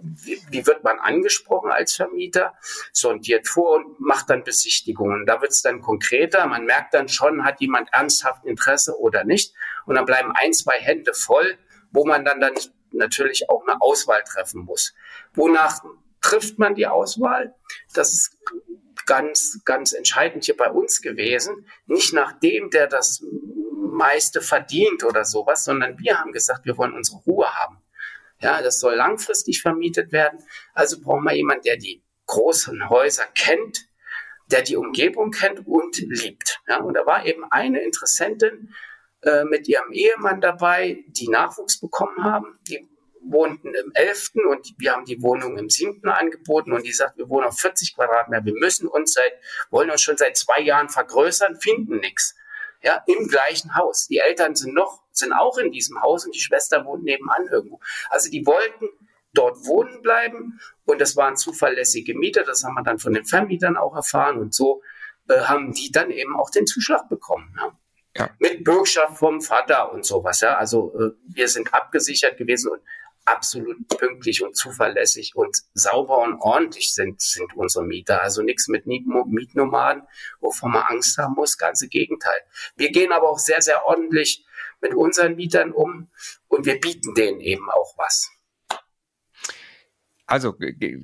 [0.00, 2.54] wie, wie, wird man angesprochen als Vermieter,
[2.92, 5.26] sondiert vor und macht dann Besichtigungen.
[5.26, 6.46] Da wird es dann konkreter.
[6.46, 9.54] Man merkt dann schon, hat jemand ernsthaft Interesse oder nicht.
[9.86, 11.58] Und dann bleiben ein, zwei Hände voll,
[11.90, 12.54] wo man dann, dann
[12.94, 14.94] natürlich auch eine Auswahl treffen muss.
[15.34, 15.82] Wonach
[16.20, 17.54] trifft man die Auswahl?
[17.94, 18.38] Das ist
[19.06, 21.66] ganz, ganz entscheidend hier bei uns gewesen.
[21.86, 23.24] Nicht nach dem, der das
[23.92, 27.78] meiste verdient oder sowas, sondern wir haben gesagt, wir wollen unsere Ruhe haben.
[28.40, 30.40] Ja, das soll langfristig vermietet werden.
[30.74, 33.86] Also brauchen wir jemanden, der die großen Häuser kennt,
[34.50, 36.60] der die Umgebung kennt und liebt.
[36.66, 38.74] Ja, und da war eben eine Interessentin,
[39.22, 42.58] äh, mit ihrem Ehemann dabei, die Nachwuchs bekommen haben.
[42.68, 42.88] Die
[43.24, 44.32] wohnten im 11.
[44.50, 46.08] und wir haben die Wohnung im 7.
[46.08, 49.32] angeboten und die sagt, wir wohnen auf 40 Quadratmeter, wir müssen uns seit,
[49.70, 52.34] wollen uns schon seit zwei Jahren vergrößern, finden nichts.
[52.84, 54.08] Ja, im gleichen Haus.
[54.08, 57.78] Die Eltern sind noch, sind auch in diesem Haus und die Schwester wohnt nebenan irgendwo.
[58.10, 58.88] Also die wollten
[59.32, 63.76] dort wohnen bleiben und das waren zuverlässige Mieter, das haben wir dann von den Vermietern
[63.76, 64.82] auch erfahren und so
[65.28, 67.54] äh, haben die dann eben auch den Zuschlag bekommen.
[67.56, 67.72] Ja.
[68.16, 68.30] Ja.
[68.38, 70.40] Mit Bürgschaft vom Vater und sowas.
[70.40, 70.56] Ja.
[70.56, 72.80] Also äh, wir sind abgesichert gewesen und
[73.24, 78.22] absolut pünktlich und zuverlässig und sauber und ordentlich sind, sind unsere Mieter.
[78.22, 80.02] Also nichts mit Mietnomaden,
[80.40, 81.56] wovon man Angst haben muss.
[81.56, 82.40] Ganze Gegenteil.
[82.76, 84.44] Wir gehen aber auch sehr, sehr ordentlich
[84.80, 86.10] mit unseren Mietern um
[86.48, 88.28] und wir bieten denen eben auch was.
[90.32, 90.54] Also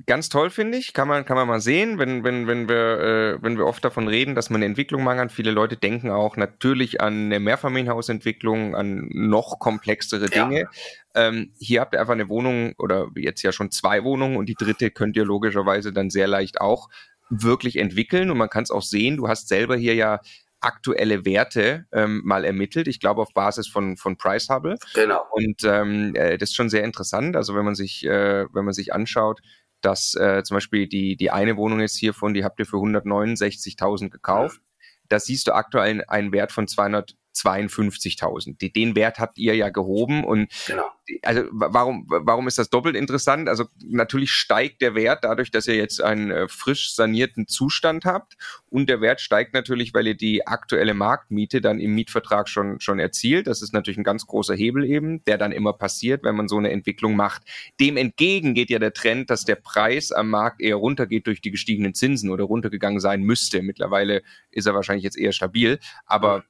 [0.07, 3.43] ganz toll finde ich, kann man kann man mal sehen, wenn wenn wenn wir äh,
[3.43, 5.31] wenn wir oft davon reden, dass man eine Entwicklung mangelt.
[5.31, 10.61] Viele Leute denken auch natürlich an eine Mehrfamilienhausentwicklung, an noch komplexere Dinge.
[10.61, 10.69] Ja.
[11.13, 14.55] Ähm, hier habt ihr einfach eine Wohnung oder jetzt ja schon zwei Wohnungen und die
[14.55, 16.89] dritte könnt ihr logischerweise dann sehr leicht auch
[17.29, 19.17] wirklich entwickeln und man kann es auch sehen.
[19.17, 20.21] Du hast selber hier ja
[20.61, 22.87] aktuelle Werte ähm, mal ermittelt.
[22.87, 24.77] Ich glaube auf Basis von von Price Hubble.
[24.93, 25.23] Genau.
[25.31, 27.35] Und ähm, äh, das ist schon sehr interessant.
[27.35, 29.39] Also wenn man sich äh, wenn man sich anschaut,
[29.81, 34.09] dass äh, zum Beispiel die die eine Wohnung jetzt hiervon, die habt ihr für 169.000
[34.09, 34.61] gekauft.
[35.07, 38.73] Da siehst du aktuell einen Wert von 200 52.000.
[38.73, 40.85] Den Wert habt ihr ja gehoben und genau.
[41.21, 43.47] also warum warum ist das doppelt interessant?
[43.47, 48.35] Also natürlich steigt der Wert dadurch, dass ihr jetzt einen äh, frisch sanierten Zustand habt
[48.69, 52.99] und der Wert steigt natürlich, weil ihr die aktuelle Marktmiete dann im Mietvertrag schon schon
[52.99, 53.47] erzielt.
[53.47, 56.57] Das ist natürlich ein ganz großer Hebel eben, der dann immer passiert, wenn man so
[56.57, 57.43] eine Entwicklung macht.
[57.79, 61.51] Dem entgegen geht ja der Trend, dass der Preis am Markt eher runtergeht durch die
[61.51, 63.61] gestiegenen Zinsen oder runtergegangen sein müsste.
[63.61, 66.43] Mittlerweile ist er wahrscheinlich jetzt eher stabil, aber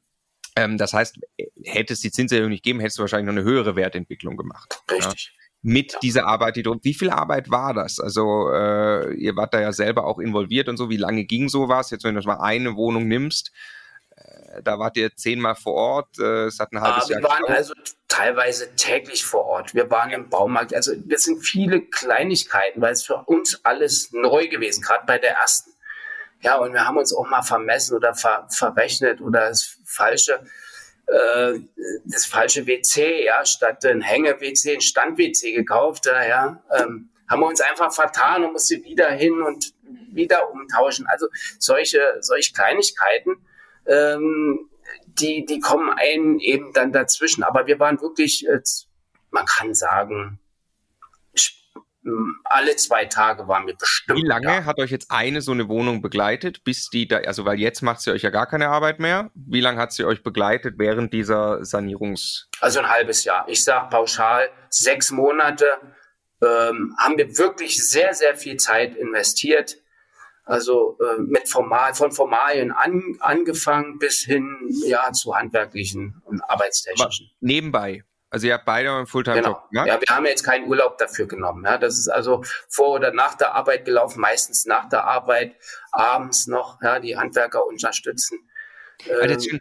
[0.60, 1.20] ähm, das heißt,
[1.64, 4.82] hätte es die Zinserhöhung nicht gegeben, hättest du wahrscheinlich noch eine höhere Wertentwicklung gemacht.
[4.92, 5.32] Richtig.
[5.34, 5.40] Ja?
[5.62, 6.00] Mit ja.
[6.00, 8.00] dieser Arbeit, die du, wie viel Arbeit war das?
[8.00, 10.90] Also äh, ihr wart da ja selber auch involviert und so.
[10.90, 11.92] Wie lange ging sowas?
[11.92, 13.52] Jetzt, wenn du mal eine Wohnung nimmst,
[14.16, 16.20] äh, da wart ihr zehnmal vor Ort.
[16.20, 17.24] Äh, es hat ein halbes ah, wir Jahr.
[17.24, 17.54] Wir waren Stau.
[17.54, 17.74] also
[18.08, 19.74] teilweise täglich vor Ort.
[19.74, 20.74] Wir waren im Baumarkt.
[20.74, 25.32] Also das sind viele Kleinigkeiten, weil es für uns alles neu gewesen, gerade bei der
[25.32, 25.72] ersten.
[26.42, 30.40] Ja, und wir haben uns auch mal vermessen oder ver verrechnet oder das falsche
[31.08, 31.60] äh,
[32.06, 37.62] das falsche WC, ja, statt ein Hänge-WC, ein Stand-WC gekauft, ja, ähm, haben wir uns
[37.62, 39.74] einfach vertan und musste wieder hin und
[40.12, 41.06] wieder umtauschen.
[41.08, 41.28] Also
[41.60, 43.38] solche, solche Kleinigkeiten,
[43.86, 44.70] ähm,
[45.06, 47.44] die, die kommen einen eben dann dazwischen.
[47.44, 48.62] Aber wir waren wirklich, äh,
[49.32, 50.40] man kann sagen,
[52.44, 54.20] alle zwei Tage waren wir bestimmt.
[54.20, 54.66] Wie lange da.
[54.66, 58.02] hat euch jetzt eine so eine Wohnung begleitet, bis die da, also weil jetzt macht
[58.02, 59.32] sie euch ja gar keine Arbeit mehr.
[59.34, 62.50] Wie lange hat sie euch begleitet während dieser Sanierungs?
[62.62, 63.48] Also ein halbes Jahr.
[63.48, 65.66] Ich sage pauschal sechs Monate
[66.42, 69.78] ähm, haben wir wirklich sehr, sehr viel Zeit investiert.
[70.46, 77.28] Also äh, mit Formal, von Formalien an, angefangen bis hin ja zu handwerklichen und arbeitstechnischen.
[77.28, 78.04] Aber nebenbei.
[78.32, 79.86] Also ihr habt beide einen Fulltime-Job genau.
[79.88, 81.66] Ja, wir haben jetzt keinen Urlaub dafür genommen.
[81.66, 85.56] Ja, das ist also vor oder nach der Arbeit gelaufen, meistens nach der Arbeit,
[85.92, 88.50] abends noch, ja, die Handwerker unterstützen.
[89.10, 89.60] Also das, schon,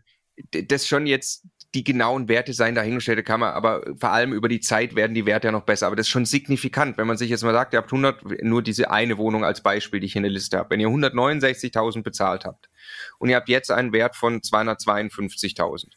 [0.69, 4.61] das schon jetzt die genauen Werte sein dahingestellte kann man, aber vor allem über die
[4.61, 5.87] Zeit werden die Werte ja noch besser.
[5.87, 8.63] Aber das ist schon signifikant, wenn man sich jetzt mal sagt, ihr habt 100, nur
[8.63, 10.71] diese eine Wohnung als Beispiel, die ich in der Liste habe.
[10.71, 12.71] Wenn ihr 169.000 bezahlt habt
[13.19, 15.93] und ihr habt jetzt einen Wert von 252.000,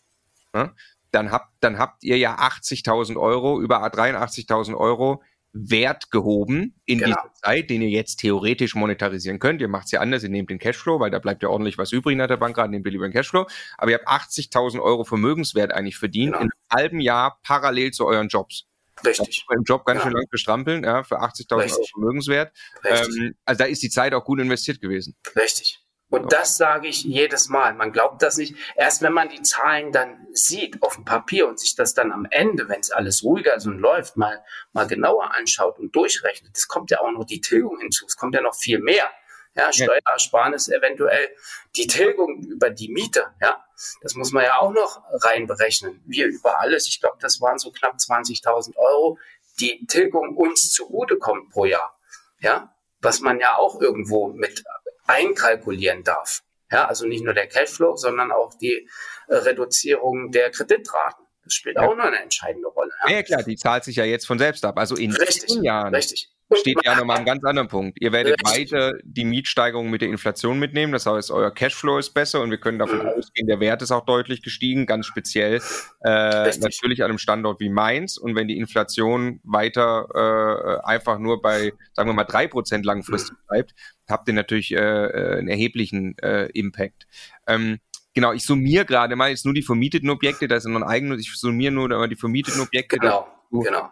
[0.53, 0.73] ja,
[1.11, 5.21] dann habt, dann habt ihr ja 80.000 Euro, über 83.000 Euro
[5.53, 7.15] Wert gehoben in genau.
[7.15, 9.59] dieser Zeit, den ihr jetzt theoretisch monetarisieren könnt.
[9.59, 11.91] Ihr macht es ja anders, ihr nehmt den Cashflow, weil da bleibt ja ordentlich was
[11.91, 13.47] übrig nach der Bank gerade, nehmt ihr lieber den Cashflow.
[13.77, 16.45] Aber ihr habt 80.000 Euro Vermögenswert eigentlich verdient genau.
[16.45, 18.65] in einem halben Jahr parallel zu euren Jobs.
[19.05, 19.45] Richtig.
[19.53, 20.03] Im Job ganz ja.
[20.03, 22.55] schön lang bestrampeln, ja, für 80.000 Euro Vermögenswert.
[22.85, 25.15] Ähm, also da ist die Zeit auch gut investiert gewesen.
[25.35, 25.80] Richtig.
[26.11, 27.73] Und das sage ich jedes Mal.
[27.73, 28.55] Man glaubt das nicht.
[28.75, 32.27] Erst wenn man die Zahlen dann sieht auf dem Papier und sich das dann am
[32.29, 34.43] Ende, wenn es alles ruhiger so läuft, mal,
[34.73, 36.51] mal genauer anschaut und durchrechnet.
[36.55, 38.05] Es kommt ja auch noch die Tilgung hinzu.
[38.05, 39.09] Es kommt ja noch viel mehr.
[39.55, 41.29] Ja, Steuerersparnis eventuell,
[41.75, 43.61] die Tilgung über die Miete, ja,
[44.01, 46.01] das muss man ja auch noch reinberechnen.
[46.05, 49.17] Wir über alles, ich glaube, das waren so knapp 20.000 Euro,
[49.59, 51.99] die Tilgung uns zugutekommt pro Jahr,
[52.39, 54.63] ja, was man ja auch irgendwo mit
[55.11, 56.43] einkalkulieren darf.
[56.71, 58.87] Ja, also nicht nur der Cashflow, sondern auch die
[59.27, 61.25] äh, Reduzierung der Kreditraten.
[61.43, 61.81] Das spielt ja.
[61.81, 62.91] auch noch eine entscheidende Rolle.
[63.03, 63.15] Ja?
[63.15, 64.77] ja, klar, die zahlt sich ja jetzt von selbst ab.
[64.77, 66.31] Also in richtig, zehn Jahren richtig.
[66.55, 67.97] Steht ja nochmal einen ganz anderen Punkt.
[68.01, 70.91] Ihr werdet weiter die Mietsteigerung mit der Inflation mitnehmen.
[70.91, 73.07] Das heißt, euer Cashflow ist besser und wir können davon mhm.
[73.07, 75.61] ausgehen, der Wert ist auch deutlich gestiegen, ganz speziell
[76.01, 78.17] äh, natürlich an einem Standort wie Mainz.
[78.17, 83.33] Und wenn die Inflation weiter äh, einfach nur bei, sagen wir mal, drei Prozent langfristig
[83.33, 83.47] mhm.
[83.49, 83.75] bleibt,
[84.07, 87.07] habt ihr natürlich äh, äh, einen erheblichen äh, Impact.
[87.47, 87.79] Ähm,
[88.13, 91.21] genau, ich summiere gerade mal jetzt nur die vermieteten Objekte, da ist noch ein eigenes,
[91.21, 92.97] ich summiere nur die vermieteten Objekte.
[92.97, 93.91] Genau, genau.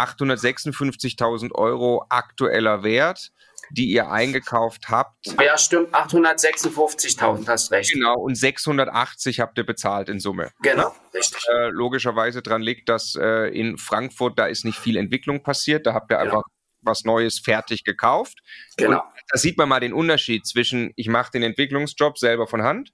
[0.00, 3.32] 856.000 Euro aktueller Wert,
[3.70, 5.34] die ihr eingekauft habt.
[5.40, 7.92] Ja, stimmt, 856.000, hast recht.
[7.92, 10.50] Genau, und 680 habt ihr bezahlt in Summe.
[10.62, 11.42] Genau, richtig.
[11.48, 15.94] Äh, logischerweise dran liegt, dass äh, in Frankfurt, da ist nicht viel Entwicklung passiert, da
[15.94, 16.38] habt ihr genau.
[16.38, 16.42] einfach
[16.82, 18.38] was Neues fertig gekauft.
[18.76, 19.00] Genau.
[19.00, 22.92] Und da sieht man mal den Unterschied zwischen, ich mache den Entwicklungsjob selber von Hand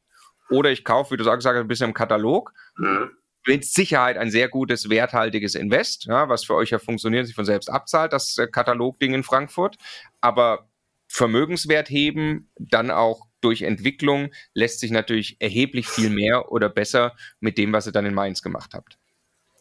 [0.51, 2.53] oder ich kaufe, wie du sagst, ein bisschen im Katalog.
[2.77, 3.17] Mhm.
[3.47, 7.45] Mit Sicherheit ein sehr gutes, werthaltiges Invest, ja, was für euch ja funktioniert, sich von
[7.45, 9.77] selbst abzahlt, das äh, Katalogding in Frankfurt.
[10.21, 10.69] Aber
[11.09, 17.59] Vermögenswert heben, dann auch durch Entwicklung, lässt sich natürlich erheblich viel mehr oder besser mit
[17.59, 18.99] dem, was ihr dann in Mainz gemacht habt.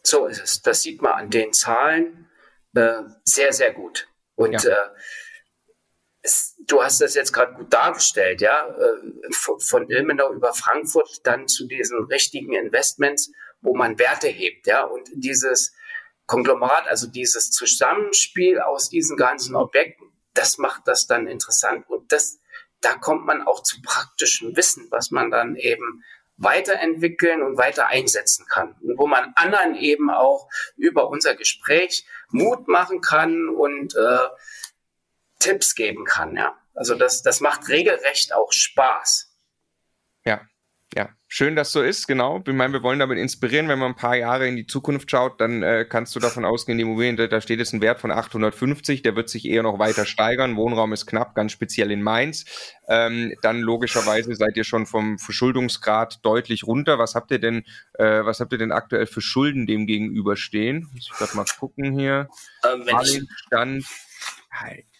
[0.01, 0.61] So ist es.
[0.61, 2.27] Das sieht man an den Zahlen
[2.75, 4.07] äh, sehr, sehr gut.
[4.35, 4.71] Und ja.
[4.71, 4.89] äh,
[6.21, 11.21] es, du hast das jetzt gerade gut dargestellt, ja, äh, von, von Ilmenau über Frankfurt
[11.25, 13.31] dann zu diesen richtigen Investments,
[13.65, 15.73] wo man Werte hebt, ja, und dieses
[16.25, 22.39] Konglomerat, also dieses Zusammenspiel aus diesen ganzen Objekten, das macht das dann interessant und das,
[22.81, 26.03] da kommt man auch zu praktischem Wissen, was man dann eben
[26.37, 28.75] weiterentwickeln und weiter einsetzen kann.
[28.81, 34.27] Und wo man anderen eben auch über unser Gespräch Mut machen kann und äh,
[35.39, 36.35] Tipps geben kann.
[36.35, 39.31] Ja, also das, das macht regelrecht auch Spaß.
[40.25, 40.41] Ja, ja,
[41.35, 42.41] schön, dass so ist, genau.
[42.47, 45.41] Ich meine, wir wollen damit inspirieren, wenn man ein paar Jahre in die Zukunft schaut,
[45.41, 49.01] dann äh, kannst du davon ausgehen, die Immobilien, da steht jetzt ein Wert von 850,
[49.01, 50.55] der wird sich eher noch weiter steigern.
[50.55, 52.45] Wohnraum ist knapp, ganz speziell in Mainz.
[52.87, 56.99] Ähm, dann logischerweise seid ihr schon vom Verschuldungsgrad deutlich runter.
[56.99, 57.65] Was habt ihr denn,
[57.95, 60.89] äh, was habt ihr denn aktuell für Schulden dem gegenüberstehen?
[60.93, 62.29] Muss ich gerade mal gucken hier.
[62.63, 62.87] Ähm,
[63.47, 63.85] Stand,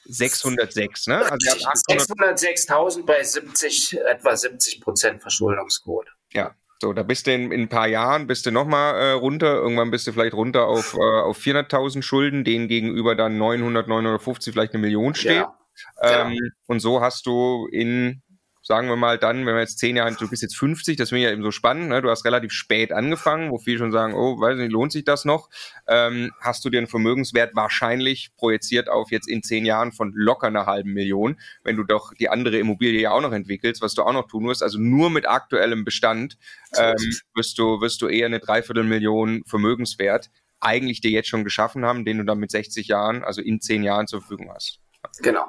[0.03, 1.31] 606, ne?
[1.31, 6.11] Also 606.000 bei 70, etwa 70 Prozent Verschuldungsquote.
[6.35, 9.55] Ja, So, da bist du in, in ein paar Jahren, bist du nochmal äh, runter,
[9.55, 14.53] irgendwann bist du vielleicht runter auf, äh, auf 400.000 Schulden, denen gegenüber dann 900, 950,
[14.53, 15.37] vielleicht eine Million steht.
[15.37, 15.57] Ja.
[16.01, 16.39] Ähm, ja.
[16.67, 18.21] Und so hast du in
[18.65, 21.21] sagen wir mal dann, wenn wir jetzt zehn Jahre, du bist jetzt 50, das finde
[21.21, 22.01] ich ja eben so spannend, ne?
[22.01, 25.23] du hast relativ spät angefangen, wo viele schon sagen, oh, weiß nicht, lohnt sich das
[25.23, 25.49] noch?
[25.87, 30.65] Ähm, hast du den Vermögenswert wahrscheinlich projiziert auf jetzt in zehn Jahren von locker einer
[30.65, 34.13] halben Million, wenn du doch die andere Immobilie ja auch noch entwickelst, was du auch
[34.13, 36.37] noch tun musst, also nur mit aktuellem Bestand
[36.75, 36.95] ähm,
[37.35, 42.17] wirst du, wirst du eher eine Dreiviertelmillion Vermögenswert eigentlich dir jetzt schon geschaffen haben, den
[42.17, 44.79] du dann mit 60 Jahren, also in zehn Jahren zur Verfügung hast.
[45.19, 45.45] Genau.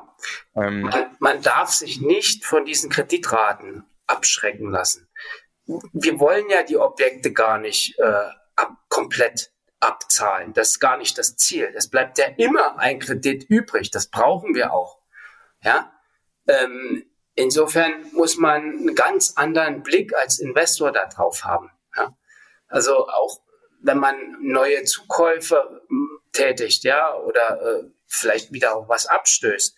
[0.54, 5.08] Ähm, man, man darf sich nicht von diesen Kreditraten abschrecken lassen.
[5.66, 10.52] Wir wollen ja die Objekte gar nicht äh, ab, komplett abzahlen.
[10.52, 11.72] Das ist gar nicht das Ziel.
[11.74, 13.90] Es bleibt ja immer ein Kredit übrig.
[13.90, 15.00] Das brauchen wir auch.
[15.62, 15.92] Ja.
[16.46, 17.04] Ähm,
[17.34, 21.70] insofern muss man einen ganz anderen Blick als Investor darauf haben.
[21.96, 22.16] Ja?
[22.68, 23.40] Also auch
[23.80, 29.76] wenn man neue Zukäufe hm, tätigt, ja, oder äh, vielleicht wieder auch was abstößt.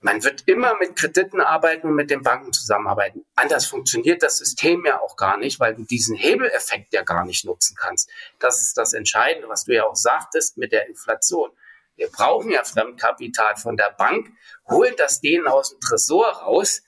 [0.00, 3.24] Man wird immer mit Krediten arbeiten und mit den Banken zusammenarbeiten.
[3.34, 7.44] Anders funktioniert das System ja auch gar nicht, weil du diesen Hebeleffekt ja gar nicht
[7.44, 8.08] nutzen kannst.
[8.38, 11.50] Das ist das Entscheidende, was du ja auch sagtest mit der Inflation.
[11.96, 14.30] Wir brauchen ja Fremdkapital von der Bank,
[14.68, 16.82] holen das denen aus dem Tresor raus,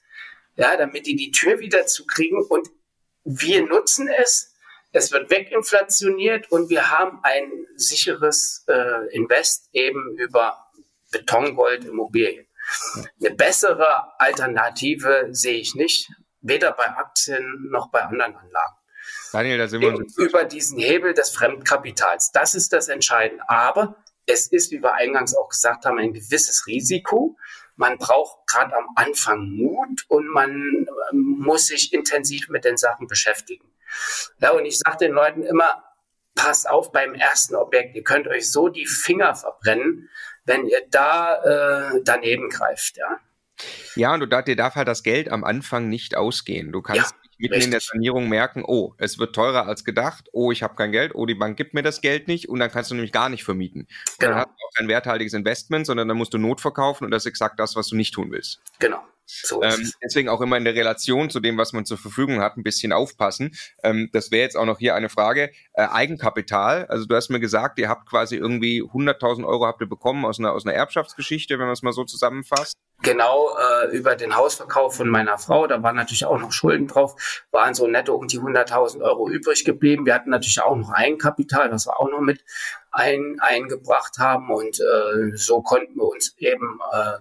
[0.55, 2.71] ja, damit die die Tür wieder zukriegen und
[3.25, 4.50] wir nutzen es.
[4.93, 10.71] Es wird weginflationiert und wir haben ein sicheres äh, Invest eben über
[11.13, 12.47] Betongold, Immobilien.
[13.21, 16.11] Eine bessere Alternative sehe ich nicht,
[16.41, 18.77] weder bei Aktien noch bei anderen Anlagen.
[19.33, 22.33] Daniel, da sind wir uns über diesen Hebel des Fremdkapitals.
[22.33, 23.49] Das ist das Entscheidende.
[23.49, 27.37] Aber es ist, wie wir eingangs auch gesagt haben, ein gewisses Risiko.
[27.77, 30.51] Man braucht gerade am Anfang Mut und man
[31.13, 33.71] ähm, muss sich intensiv mit den Sachen beschäftigen.
[34.41, 35.85] Ja, und ich sage den Leuten immer,
[36.35, 37.95] passt auf beim ersten Objekt.
[37.95, 40.09] Ihr könnt euch so die Finger verbrennen,
[40.45, 43.19] wenn ihr da äh, daneben greift, ja.
[43.95, 46.73] Ja, und du, dir darf halt das Geld am Anfang nicht ausgehen.
[46.73, 47.65] Du kannst ja, mitten richtig.
[47.67, 51.15] in der Sanierung merken, oh, es wird teurer als gedacht, oh, ich habe kein Geld,
[51.15, 53.45] oh, die Bank gibt mir das Geld nicht und dann kannst du nämlich gar nicht
[53.45, 53.87] vermieten.
[54.19, 54.33] Genau.
[54.33, 57.25] Dann hast du auch kein werthaltiges Investment, sondern dann musst du Not verkaufen und das
[57.25, 58.61] ist exakt das, was du nicht tun willst.
[58.79, 59.03] Genau.
[59.43, 62.57] So ähm, deswegen auch immer in der Relation zu dem, was man zur Verfügung hat,
[62.57, 63.53] ein bisschen aufpassen.
[63.83, 65.51] Ähm, das wäre jetzt auch noch hier eine Frage.
[65.73, 69.89] Äh, Eigenkapital, also du hast mir gesagt, ihr habt quasi irgendwie 100.000 Euro habt ihr
[69.89, 72.75] bekommen aus einer, aus einer Erbschaftsgeschichte, wenn man es mal so zusammenfasst.
[73.03, 77.43] Genau, äh, über den Hausverkauf von meiner Frau, da waren natürlich auch noch Schulden drauf,
[77.51, 80.05] waren so netto um die 100.000 Euro übrig geblieben.
[80.05, 82.45] Wir hatten natürlich auch noch Eigenkapital, was wir auch noch mit
[82.93, 87.19] ein, eingebracht haben und äh, so konnten wir uns eben äh,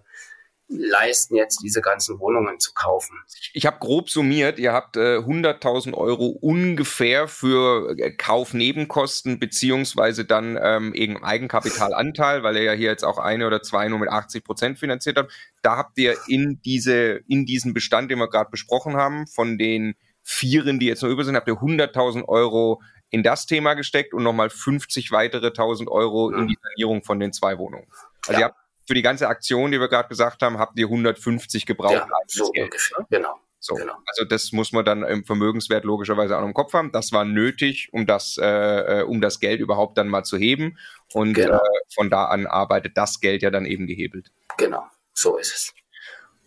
[0.69, 3.17] leisten, jetzt diese ganzen Wohnungen zu kaufen.
[3.53, 10.57] Ich habe grob summiert, ihr habt äh, 100.000 Euro ungefähr für äh, Kaufnebenkosten beziehungsweise dann
[10.61, 14.43] ähm, eben Eigenkapitalanteil, weil ihr ja hier jetzt auch eine oder zwei nur mit 80
[14.43, 15.33] Prozent finanziert habt.
[15.63, 19.95] Da habt ihr in diese in diesen Bestand, den wir gerade besprochen haben, von den
[20.21, 24.21] Vieren, die jetzt noch über sind, habt ihr 100.000 Euro in das Thema gesteckt und
[24.21, 27.87] nochmal 50 weitere 1.000 Euro in die Sanierung von den zwei Wohnungen.
[28.27, 28.39] Also ja.
[28.39, 28.58] ihr habt
[28.89, 31.93] für die ganze Aktion, die wir gerade gesagt haben, habt ihr 150 gebraucht.
[31.93, 32.65] Ja, so Geld.
[32.65, 33.39] ungefähr, genau.
[33.59, 33.93] So, genau.
[34.07, 36.91] also das muss man dann im Vermögenswert logischerweise auch im Kopf haben.
[36.91, 40.79] Das war nötig, um das, äh, um das Geld überhaupt dann mal zu heben.
[41.13, 41.57] Und genau.
[41.57, 44.31] äh, von da an arbeitet das Geld ja dann eben gehebelt.
[44.57, 44.83] Genau,
[45.13, 45.73] so ist es.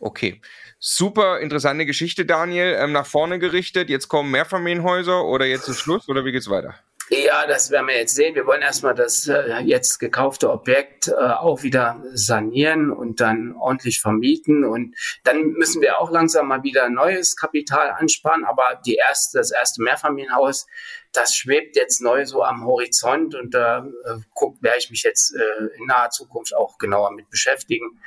[0.01, 0.40] Okay.
[0.80, 2.76] Super interessante Geschichte, Daniel.
[2.76, 3.88] Ähm, nach vorne gerichtet.
[3.88, 6.74] Jetzt kommen Mehrfamilienhäuser oder jetzt ist Schluss oder wie geht's weiter?
[7.09, 8.34] Ja, das werden wir jetzt sehen.
[8.34, 14.00] Wir wollen erstmal das äh, jetzt gekaufte Objekt äh, auch wieder sanieren und dann ordentlich
[14.00, 14.64] vermieten.
[14.64, 18.44] Und dann müssen wir auch langsam mal wieder neues Kapital ansparen.
[18.44, 20.66] Aber die erste, das erste Mehrfamilienhaus,
[21.12, 25.34] das schwebt jetzt neu so am Horizont und da äh, guck, werde ich mich jetzt
[25.34, 28.00] äh, in naher Zukunft auch genauer mit beschäftigen.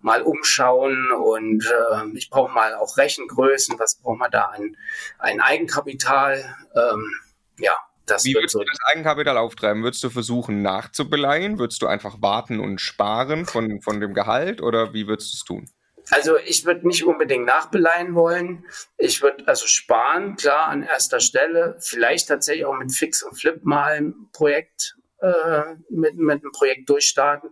[0.00, 3.78] Mal umschauen und äh, ich brauche mal auch Rechengrößen.
[3.78, 4.76] Was braucht man da an,
[5.18, 6.56] ein Eigenkapital?
[6.74, 7.12] Ähm,
[7.58, 7.72] ja,
[8.10, 9.82] das Wie würdest so du das Eigenkapital auftreiben?
[9.82, 11.58] Würdest du versuchen nachzubeleihen?
[11.58, 15.44] Würdest du einfach warten und sparen von, von dem Gehalt oder wie würdest du es
[15.44, 15.70] tun?
[16.10, 18.64] Also ich würde nicht unbedingt nachbeleihen wollen.
[18.96, 21.76] Ich würde also sparen, klar, an erster Stelle.
[21.80, 26.88] Vielleicht tatsächlich auch mit Fix und Flip mal ein Projekt, äh, mit, mit einem Projekt
[26.88, 27.50] durchstarten,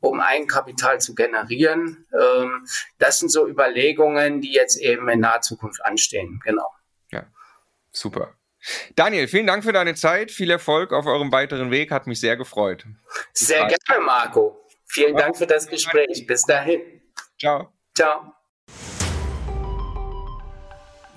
[0.00, 2.06] um Eigenkapital zu generieren.
[2.12, 2.66] Ähm,
[2.98, 6.40] das sind so Überlegungen, die jetzt eben in naher Zukunft anstehen.
[6.44, 6.68] Genau.
[7.10, 7.24] Ja,
[7.90, 8.34] super.
[8.96, 10.30] Daniel, vielen Dank für deine Zeit.
[10.30, 11.90] Viel Erfolg auf eurem weiteren Weg.
[11.90, 12.84] Hat mich sehr gefreut.
[13.32, 14.66] Sehr gerne, Marco.
[14.86, 16.26] Vielen Dank für das Gespräch.
[16.26, 16.80] Bis dahin.
[17.38, 17.72] Ciao.
[17.94, 18.34] Ciao.